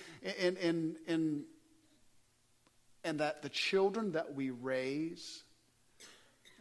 and, 0.41 0.57
and, 0.59 0.97
and 1.09 1.45
and 3.05 3.21
that 3.21 3.43
the 3.43 3.49
children 3.49 4.13
that 4.13 4.35
we 4.35 4.51
raise 4.51 5.43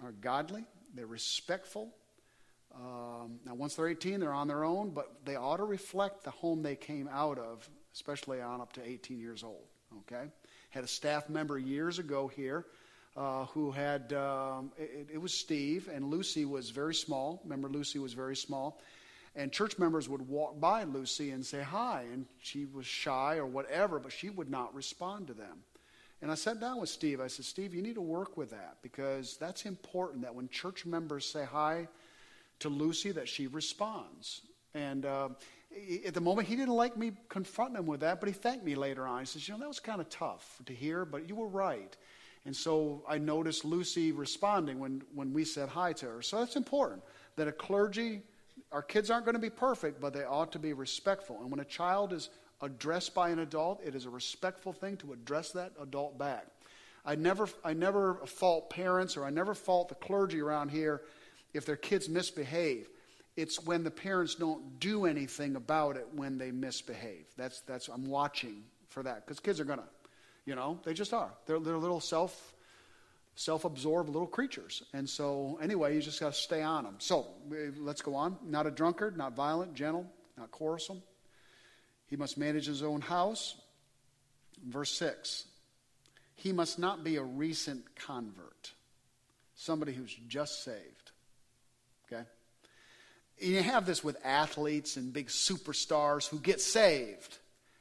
are 0.04 0.12
godly, 0.12 0.64
they're 0.96 1.06
respectful. 1.06 1.94
Um, 2.74 3.40
now, 3.46 3.56
once 3.56 3.76
they're 3.76 3.88
18, 3.88 4.20
they're 4.20 4.34
on 4.34 4.48
their 4.48 4.64
own, 4.64 4.92
but 4.92 5.26
they 5.26 5.36
ought 5.36 5.58
to 5.58 5.66
reflect 5.66 6.24
the 6.24 6.32
home 6.32 6.62
they 6.62 6.76
came 6.76 7.10
out 7.12 7.38
of, 7.38 7.68
especially 7.94 8.42
on 8.42 8.62
up 8.62 8.74
to 8.74 8.88
18 8.88 9.20
years 9.20 9.44
old. 9.44 9.66
Okay? 10.02 10.30
Had 10.70 10.84
a 10.84 10.88
staff 10.88 11.30
member 11.30 11.58
years 11.58 12.00
ago 12.00 12.28
here 12.28 12.66
uh, 13.16 13.46
who 13.46 13.72
had, 13.72 14.14
um, 14.14 14.72
it, 14.78 15.10
it 15.14 15.18
was 15.22 15.34
Steve, 15.34 15.90
and 15.94 16.06
Lucy 16.06 16.46
was 16.46 16.70
very 16.70 16.96
small. 16.96 17.42
Remember, 17.44 17.68
Lucy 17.70 18.00
was 18.00 18.14
very 18.14 18.36
small. 18.36 18.80
And 19.36 19.52
church 19.52 19.78
members 19.78 20.10
would 20.10 20.28
walk 20.28 20.60
by 20.60 20.84
Lucy 20.84 21.32
and 21.32 21.46
say 21.46 21.62
hi, 21.62 22.06
and 22.12 22.26
she 22.42 22.66
was 22.66 22.86
shy 22.86 23.38
or 23.38 23.46
whatever, 23.46 24.00
but 24.00 24.12
she 24.12 24.30
would 24.30 24.50
not 24.50 24.74
respond 24.74 25.28
to 25.28 25.34
them. 25.34 25.64
And 26.22 26.32
I 26.32 26.36
sat 26.36 26.60
down 26.60 26.82
with 26.82 26.90
Steve. 26.90 27.22
I 27.22 27.28
said, 27.28 27.46
Steve, 27.46 27.74
you 27.74 27.82
need 27.82 27.96
to 27.96 28.02
work 28.02 28.36
with 28.36 28.52
that 28.52 28.78
because 28.82 29.38
that's 29.38 29.66
important 29.66 30.24
that 30.24 30.36
when 30.36 30.50
church 30.50 30.86
members 30.86 31.26
say 31.26 31.46
hi 31.46 31.88
to 32.60 32.70
Lucy, 32.70 33.12
that 33.12 33.30
she 33.30 33.48
responds. 33.48 34.42
And 34.74 35.06
uh, 35.06 35.30
at 36.06 36.14
the 36.14 36.22
moment, 36.22 36.48
he 36.48 36.56
didn't 36.56 36.76
like 36.76 36.98
me 36.98 37.14
confronting 37.30 37.78
him 37.78 37.86
with 37.86 38.02
that, 38.02 38.20
but 38.20 38.28
he 38.28 38.34
thanked 38.34 38.66
me 38.66 38.76
later 38.76 39.08
on. 39.08 39.20
He 39.22 39.26
says, 39.26 39.48
You 39.48 39.54
know, 39.54 39.62
that 39.62 39.68
was 39.68 39.80
kind 39.80 40.02
of 40.02 40.10
tough 40.10 40.62
to 40.66 40.74
hear, 40.74 41.06
but 41.06 41.30
you 41.30 41.36
were 41.36 41.48
right. 41.48 41.96
And 42.46 42.56
so 42.56 43.04
I 43.08 43.18
noticed 43.18 43.66
Lucy 43.66 44.12
responding 44.12 44.80
when, 44.80 45.04
when 45.14 45.34
we 45.34 45.44
said 45.46 45.70
hi 45.70 45.94
to 45.94 46.06
her. 46.08 46.22
So 46.22 46.38
that's 46.40 46.56
important 46.56 47.04
that 47.36 47.48
a 47.48 47.52
clergy, 47.52 48.22
our 48.72 48.82
kids 48.82 49.10
aren't 49.10 49.26
going 49.26 49.36
to 49.36 49.42
be 49.42 49.50
perfect, 49.50 50.00
but 50.00 50.14
they 50.14 50.24
ought 50.24 50.52
to 50.54 50.60
be 50.60 50.74
respectful. 50.74 51.40
And 51.42 51.52
when 51.52 51.60
a 51.60 51.66
child 51.66 52.14
is 52.14 52.30
addressed 52.62 53.14
by 53.14 53.30
an 53.30 53.40
adult, 53.40 53.82
it 53.84 53.96
is 53.96 54.06
a 54.06 54.10
respectful 54.10 54.74
thing 54.74 54.98
to 54.98 55.14
address 55.14 55.52
that 55.52 55.74
adult 55.82 56.18
back. 56.18 56.48
I 57.06 57.16
never, 57.16 57.48
I 57.64 57.74
never 57.74 58.16
fault 58.26 58.70
parents 58.70 59.16
or 59.18 59.26
I 59.26 59.30
never 59.30 59.54
fault 59.54 59.90
the 59.90 59.96
clergy 59.96 60.42
around 60.42 60.70
here 60.70 61.02
if 61.54 61.66
their 61.66 61.78
kids 61.78 62.10
misbehave. 62.10 62.90
It's 63.36 63.64
when 63.64 63.84
the 63.84 63.92
parents 63.92 64.36
don't 64.36 64.80
do 64.80 65.06
anything 65.06 65.56
about 65.56 65.96
it 65.96 66.08
when 66.14 66.38
they 66.38 66.52
misbehave. 66.52 67.26
That's, 67.38 67.62
that's 67.62 67.88
I'm 67.88 68.06
watching 68.06 68.64
for 68.90 69.02
that 69.04 69.26
because 69.26 69.40
kids 69.40 69.60
are 69.60 69.66
gonna, 69.66 69.88
you 70.46 70.56
know, 70.56 70.80
they 70.84 70.94
just 70.94 71.14
are. 71.14 71.32
They're, 71.46 71.60
they're 71.60 71.78
little 71.78 72.00
self 72.00 72.54
self-absorbed 73.36 74.10
little 74.10 74.28
creatures. 74.28 74.84
And 74.92 75.10
so 75.10 75.58
anyway, 75.62 75.96
you 75.96 76.02
just 76.02 76.20
got 76.20 76.34
to 76.34 76.38
stay 76.38 76.62
on 76.62 76.84
them. 76.84 76.96
So 77.00 77.28
let's 77.78 78.02
go 78.02 78.16
on. 78.16 78.38
Not 78.44 78.68
a 78.68 78.72
drunkard, 78.72 79.16
not 79.16 79.34
violent, 79.34 79.76
gentle, 79.76 80.12
not 80.38 80.52
quarrelsome, 80.52 81.02
he 82.10 82.16
must 82.16 82.38
manage 82.38 82.66
his 82.66 82.82
own 82.82 83.02
house. 83.02 83.56
Verse 84.66 84.92
6 84.98 85.46
He 86.36 86.52
must 86.52 86.80
not 86.80 87.04
be 87.04 87.18
a 87.18 87.24
recent 87.24 87.96
convert, 87.96 88.74
somebody 89.56 89.94
who's 89.94 90.16
just 90.28 90.64
saved. 90.64 91.12
Okay? 92.12 92.24
You 93.38 93.62
have 93.62 93.86
this 93.86 94.04
with 94.04 94.18
athletes 94.26 94.98
and 94.98 95.14
big 95.14 95.28
superstars 95.28 96.28
who 96.28 96.40
get 96.40 96.60
saved. 96.60 97.38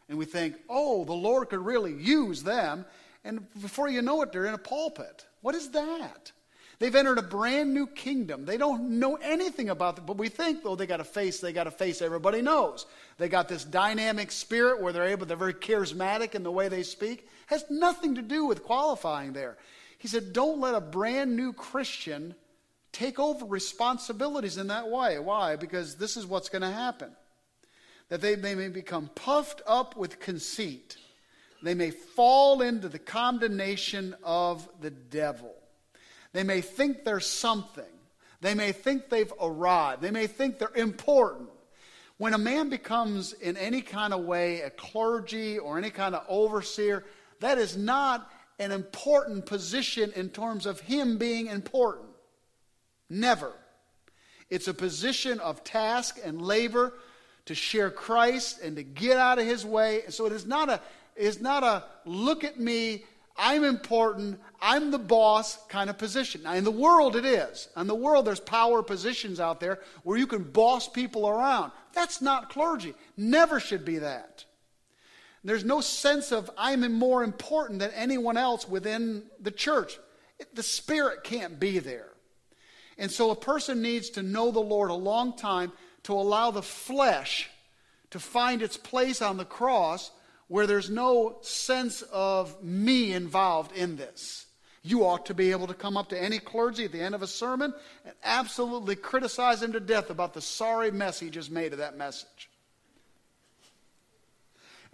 And 0.08 0.18
we 0.18 0.24
think, 0.24 0.56
oh, 0.68 1.04
the 1.04 1.12
Lord 1.12 1.50
could 1.50 1.64
really 1.64 1.92
use 1.92 2.42
them. 2.42 2.86
And 3.24 3.46
before 3.60 3.88
you 3.88 4.02
know 4.02 4.22
it, 4.22 4.32
they're 4.32 4.46
in 4.46 4.54
a 4.54 4.58
pulpit. 4.58 5.26
What 5.42 5.54
is 5.54 5.70
that? 5.70 6.32
They've 6.78 6.94
entered 6.94 7.18
a 7.18 7.22
brand 7.22 7.74
new 7.74 7.88
kingdom. 7.88 8.44
They 8.44 8.56
don't 8.56 9.00
know 9.00 9.16
anything 9.16 9.68
about 9.68 9.98
it, 9.98 10.06
but 10.06 10.16
we 10.16 10.28
think, 10.28 10.62
though, 10.62 10.76
they 10.76 10.86
got 10.86 11.00
a 11.00 11.04
face, 11.04 11.40
they 11.40 11.52
got 11.52 11.66
a 11.66 11.72
face 11.72 12.00
everybody 12.00 12.40
knows. 12.40 12.86
They 13.18 13.28
got 13.28 13.48
this 13.48 13.64
dynamic 13.64 14.30
spirit 14.30 14.80
where 14.80 14.92
they're 14.92 15.08
able, 15.08 15.26
they're 15.26 15.36
very 15.36 15.54
charismatic 15.54 16.36
in 16.36 16.44
the 16.44 16.52
way 16.52 16.68
they 16.68 16.84
speak. 16.84 17.28
Has 17.46 17.64
nothing 17.68 18.14
to 18.14 18.22
do 18.22 18.44
with 18.44 18.62
qualifying 18.62 19.32
there. 19.32 19.58
He 19.98 20.06
said, 20.06 20.32
don't 20.32 20.60
let 20.60 20.76
a 20.76 20.80
brand 20.80 21.36
new 21.36 21.52
Christian 21.52 22.36
take 22.92 23.18
over 23.18 23.44
responsibilities 23.44 24.56
in 24.56 24.68
that 24.68 24.88
way. 24.88 25.18
Why? 25.18 25.56
Because 25.56 25.96
this 25.96 26.16
is 26.16 26.26
what's 26.26 26.48
going 26.48 26.62
to 26.62 26.70
happen. 26.70 27.10
That 28.08 28.20
they, 28.20 28.34
they 28.34 28.54
may 28.54 28.68
become 28.68 29.10
puffed 29.14 29.62
up 29.66 29.96
with 29.96 30.20
conceit. 30.20 30.96
They 31.62 31.74
may 31.74 31.90
fall 31.90 32.62
into 32.62 32.88
the 32.88 32.98
condemnation 32.98 34.14
of 34.22 34.68
the 34.80 34.90
devil. 34.90 35.54
They 36.32 36.44
may 36.44 36.60
think 36.60 37.04
they're 37.04 37.20
something. 37.20 37.84
They 38.40 38.54
may 38.54 38.72
think 38.72 39.08
they've 39.08 39.32
arrived. 39.40 40.02
They 40.02 40.10
may 40.10 40.26
think 40.26 40.58
they're 40.58 40.70
important. 40.74 41.50
When 42.18 42.34
a 42.34 42.38
man 42.38 42.68
becomes 42.68 43.32
in 43.32 43.56
any 43.56 43.80
kind 43.80 44.12
of 44.12 44.24
way 44.24 44.60
a 44.60 44.70
clergy 44.70 45.58
or 45.58 45.78
any 45.78 45.90
kind 45.90 46.14
of 46.14 46.24
overseer, 46.28 47.04
that 47.40 47.58
is 47.58 47.76
not 47.76 48.30
an 48.58 48.72
important 48.72 49.46
position 49.46 50.12
in 50.16 50.30
terms 50.30 50.66
of 50.66 50.80
him 50.80 51.16
being 51.18 51.46
important. 51.46 52.08
Never. 53.08 53.52
It's 54.50 54.68
a 54.68 54.74
position 54.74 55.38
of 55.40 55.62
task 55.62 56.18
and 56.24 56.42
labor 56.42 56.94
to 57.48 57.54
share 57.54 57.90
Christ 57.90 58.60
and 58.62 58.76
to 58.76 58.82
get 58.82 59.16
out 59.16 59.38
of 59.38 59.46
his 59.46 59.64
way. 59.64 60.02
So 60.10 60.26
it 60.26 60.32
is 60.32 60.46
not 60.46 60.68
a, 60.68 60.80
is 61.16 61.40
not 61.40 61.64
a 61.64 61.84
look 62.04 62.44
at 62.44 62.60
me, 62.60 63.04
I'm 63.38 63.64
important, 63.64 64.38
I'm 64.60 64.90
the 64.90 64.98
boss 64.98 65.58
kind 65.68 65.88
of 65.88 65.96
position. 65.96 66.42
Now, 66.42 66.54
in 66.54 66.64
the 66.64 66.70
world, 66.70 67.16
it 67.16 67.24
is. 67.24 67.68
In 67.76 67.86
the 67.86 67.94
world, 67.94 68.26
there's 68.26 68.40
power 68.40 68.82
positions 68.82 69.40
out 69.40 69.60
there 69.60 69.78
where 70.02 70.18
you 70.18 70.26
can 70.26 70.42
boss 70.42 70.88
people 70.88 71.28
around. 71.28 71.72
That's 71.94 72.20
not 72.20 72.50
clergy. 72.50 72.94
Never 73.16 73.60
should 73.60 73.84
be 73.84 73.98
that. 73.98 74.44
There's 75.42 75.64
no 75.64 75.80
sense 75.80 76.32
of 76.32 76.50
I'm 76.58 76.92
more 76.92 77.22
important 77.22 77.78
than 77.78 77.92
anyone 77.92 78.36
else 78.36 78.68
within 78.68 79.22
the 79.40 79.52
church. 79.52 79.98
The 80.52 80.62
spirit 80.62 81.24
can't 81.24 81.58
be 81.58 81.78
there. 81.78 82.10
And 82.98 83.10
so 83.10 83.30
a 83.30 83.36
person 83.36 83.80
needs 83.80 84.10
to 84.10 84.22
know 84.22 84.50
the 84.50 84.60
Lord 84.60 84.90
a 84.90 84.94
long 84.94 85.36
time 85.36 85.72
to 86.08 86.14
allow 86.14 86.50
the 86.50 86.62
flesh 86.62 87.50
to 88.08 88.18
find 88.18 88.62
its 88.62 88.78
place 88.78 89.20
on 89.20 89.36
the 89.36 89.44
cross 89.44 90.10
where 90.46 90.66
there's 90.66 90.88
no 90.88 91.36
sense 91.42 92.00
of 92.00 92.64
me 92.64 93.12
involved 93.12 93.76
in 93.76 93.96
this. 93.96 94.46
You 94.82 95.04
ought 95.04 95.26
to 95.26 95.34
be 95.34 95.50
able 95.50 95.66
to 95.66 95.74
come 95.74 95.98
up 95.98 96.08
to 96.08 96.18
any 96.18 96.38
clergy 96.38 96.86
at 96.86 96.92
the 96.92 97.02
end 97.02 97.14
of 97.14 97.20
a 97.20 97.26
sermon 97.26 97.74
and 98.06 98.14
absolutely 98.24 98.96
criticize 98.96 99.62
him 99.62 99.74
to 99.74 99.80
death 99.80 100.08
about 100.08 100.32
the 100.32 100.40
sorry 100.40 100.90
mess 100.90 101.20
he 101.20 101.28
just 101.28 101.50
made 101.50 101.72
of 101.72 101.80
that 101.80 101.98
message. 101.98 102.48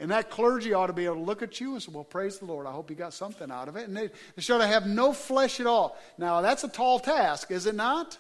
And 0.01 0.11
that 0.11 0.31
clergy 0.31 0.75
ought 0.75 0.89
to 0.89 0.93
be 0.93 1.05
able 1.05 1.15
to 1.15 1.21
look 1.21 1.43
at 1.43 1.61
you 1.61 1.75
and 1.75 1.81
say, 1.83 1.93
Well, 1.95 2.03
praise 2.03 2.41
the 2.41 2.47
Lord. 2.47 2.67
I 2.67 2.73
hope 2.73 2.91
you 2.91 2.97
got 2.97 3.15
something 3.15 3.53
out 3.53 3.69
of 3.69 3.77
it. 3.77 3.87
And 3.87 3.97
they, 3.97 4.09
they 4.09 4.43
should 4.43 4.61
have 4.61 4.89
no 4.89 5.13
flesh 5.13 5.61
at 5.61 5.69
all. 5.69 5.97
Now, 6.19 6.41
that's 6.41 6.65
a 6.65 6.69
tall 6.69 6.99
task, 6.99 7.53
is 7.53 7.67
it 7.67 7.77
not? 7.77 8.19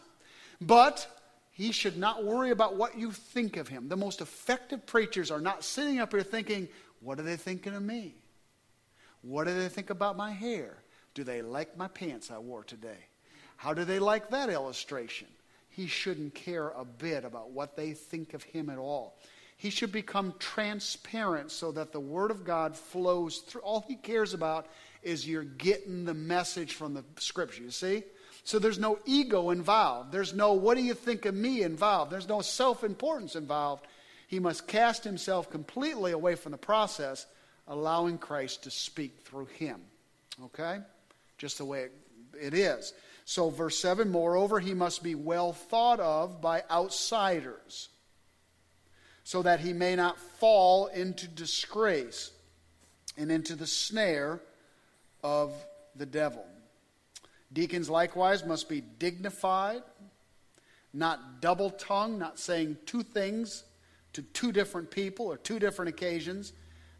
But 0.60 1.08
he 1.54 1.70
should 1.70 1.96
not 1.96 2.24
worry 2.24 2.50
about 2.50 2.76
what 2.76 2.98
you 2.98 3.12
think 3.12 3.56
of 3.56 3.68
him. 3.68 3.88
The 3.88 3.96
most 3.96 4.20
effective 4.20 4.84
preachers 4.86 5.30
are 5.30 5.40
not 5.40 5.62
sitting 5.62 6.00
up 6.00 6.10
here 6.10 6.22
thinking, 6.22 6.68
What 7.00 7.20
are 7.20 7.22
they 7.22 7.36
thinking 7.36 7.74
of 7.74 7.82
me? 7.82 8.16
What 9.22 9.46
do 9.46 9.54
they 9.56 9.68
think 9.68 9.88
about 9.88 10.16
my 10.16 10.32
hair? 10.32 10.82
Do 11.14 11.22
they 11.22 11.42
like 11.42 11.76
my 11.76 11.86
pants 11.86 12.32
I 12.32 12.38
wore 12.38 12.64
today? 12.64 13.06
How 13.56 13.72
do 13.72 13.84
they 13.84 14.00
like 14.00 14.30
that 14.30 14.50
illustration? 14.50 15.28
He 15.68 15.86
shouldn't 15.86 16.34
care 16.34 16.70
a 16.70 16.84
bit 16.84 17.24
about 17.24 17.50
what 17.50 17.76
they 17.76 17.92
think 17.92 18.34
of 18.34 18.42
him 18.42 18.68
at 18.68 18.78
all. 18.78 19.16
He 19.56 19.70
should 19.70 19.92
become 19.92 20.34
transparent 20.40 21.52
so 21.52 21.70
that 21.70 21.92
the 21.92 22.00
Word 22.00 22.32
of 22.32 22.44
God 22.44 22.76
flows 22.76 23.38
through. 23.38 23.60
All 23.60 23.84
he 23.86 23.94
cares 23.94 24.34
about 24.34 24.66
is 25.04 25.28
you're 25.28 25.44
getting 25.44 26.04
the 26.04 26.14
message 26.14 26.74
from 26.74 26.94
the 26.94 27.04
Scripture, 27.18 27.62
you 27.62 27.70
see? 27.70 28.02
So 28.44 28.58
there's 28.58 28.78
no 28.78 28.98
ego 29.06 29.50
involved. 29.50 30.12
There's 30.12 30.34
no, 30.34 30.52
what 30.52 30.76
do 30.76 30.82
you 30.82 30.92
think 30.92 31.24
of 31.24 31.34
me 31.34 31.62
involved. 31.62 32.12
There's 32.12 32.28
no 32.28 32.42
self 32.42 32.84
importance 32.84 33.36
involved. 33.36 33.86
He 34.28 34.38
must 34.38 34.68
cast 34.68 35.02
himself 35.02 35.50
completely 35.50 36.12
away 36.12 36.34
from 36.34 36.52
the 36.52 36.58
process, 36.58 37.26
allowing 37.66 38.18
Christ 38.18 38.64
to 38.64 38.70
speak 38.70 39.20
through 39.24 39.46
him. 39.46 39.80
Okay? 40.44 40.78
Just 41.38 41.58
the 41.58 41.64
way 41.64 41.88
it, 42.38 42.52
is. 42.52 42.92
So, 43.24 43.48
verse 43.48 43.78
7 43.78 44.10
Moreover, 44.10 44.60
he 44.60 44.74
must 44.74 45.02
be 45.02 45.14
well 45.14 45.52
thought 45.54 46.00
of 46.00 46.42
by 46.42 46.62
outsiders 46.70 47.88
so 49.24 49.40
that 49.42 49.60
he 49.60 49.72
may 49.72 49.96
not 49.96 50.18
fall 50.18 50.88
into 50.88 51.26
disgrace 51.26 52.30
and 53.16 53.32
into 53.32 53.56
the 53.56 53.66
snare 53.66 54.40
of 55.22 55.54
the 55.96 56.04
devil. 56.04 56.44
Deacons 57.54 57.88
likewise 57.88 58.44
must 58.44 58.68
be 58.68 58.82
dignified, 58.98 59.82
not 60.92 61.40
double 61.40 61.70
tongued, 61.70 62.18
not 62.18 62.38
saying 62.38 62.76
two 62.84 63.02
things 63.02 63.64
to 64.12 64.22
two 64.22 64.52
different 64.52 64.90
people 64.90 65.26
or 65.26 65.36
two 65.36 65.58
different 65.58 65.88
occasions, 65.88 66.52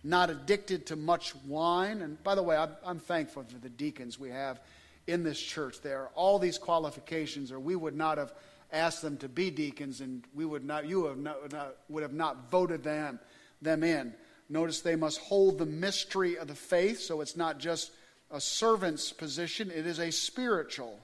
not 0.05 0.31
addicted 0.31 0.87
to 0.87 0.97
much 0.97 1.35
wine. 1.47 2.03
And 2.03 2.23
by 2.23 2.35
the 2.35 2.43
way, 2.43 2.57
I'm, 2.57 3.01
thankful 3.01 3.45
for 3.45 3.59
the 3.59 3.69
deacons 3.69 4.19
we 4.19 4.31
have 4.31 4.61
in 5.07 5.25
this 5.25 5.41
church. 5.41 5.81
There 5.81 6.03
are 6.03 6.11
all 6.15 6.39
these 6.39 6.59
qualifications, 6.59 7.51
or 7.51 7.59
we 7.59 7.75
would 7.75 7.97
not 7.97 8.19
have 8.19 8.33
asked 8.73 9.03
them 9.03 9.17
to 9.19 9.29
be 9.29 9.51
deacons, 9.51 10.01
and 10.01 10.25
we 10.35 10.45
would 10.45 10.65
not, 10.65 10.87
you 10.87 11.07
have 11.07 11.19
not, 11.19 11.77
would 11.89 12.03
have 12.03 12.13
not 12.13 12.51
voted 12.51 12.83
them, 12.83 13.19
them 13.61 13.83
in. 13.83 14.15
Notice 14.49 14.81
they 14.81 14.97
must 14.97 15.19
hold 15.19 15.59
the 15.59 15.67
mystery 15.67 16.39
of 16.39 16.49
the 16.49 16.55
faith, 16.55 17.01
so 17.01 17.21
it's 17.21 17.37
not 17.37 17.59
just 17.59 17.91
a 18.35 18.41
servant's 18.41 19.13
position, 19.13 19.71
it 19.71 19.87
is 19.87 20.01
a 20.01 20.11
spiritual 20.11 20.99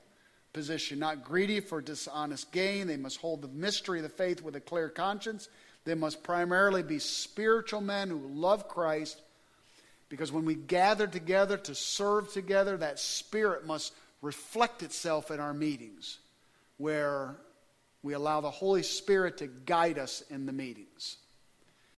position, 0.53 0.99
not 0.99 1.25
greedy 1.25 1.61
for 1.61 1.81
dishonest 1.81 2.51
gain. 2.51 2.89
They 2.89 2.97
must 2.97 3.19
hold 3.19 3.41
the 3.41 3.49
mystery 3.49 4.01
of 4.01 4.03
the 4.03 4.09
faith 4.09 4.43
with 4.43 4.57
a 4.57 4.61
clear 4.61 4.89
conscience. 4.89 5.49
They 5.85 5.95
must 5.95 6.25
primarily 6.25 6.83
be 6.83 6.99
spiritual 6.99 7.83
men 7.83 8.11
who 8.11 8.19
love 8.19 8.67
Christ, 8.67 9.23
because 10.09 10.33
when 10.33 10.45
we 10.45 10.57
gather 10.57 11.07
together 11.07 11.57
to 11.57 11.75
serve 11.75 12.33
together, 12.33 12.77
that 12.77 12.99
spirit 12.99 13.65
must 13.65 13.95
reflect 14.23 14.83
itself 14.83 15.31
in 15.31 15.39
our 15.39 15.55
meetings, 15.55 16.19
where 16.79 17.37
we 18.03 18.13
allow 18.15 18.41
the 18.41 18.51
Holy 18.51 18.83
Spirit 18.83 19.39
to 19.39 19.47
guide 19.47 19.99
us 19.99 20.25
in 20.31 20.47
the 20.47 20.53
meetings. 20.53 21.17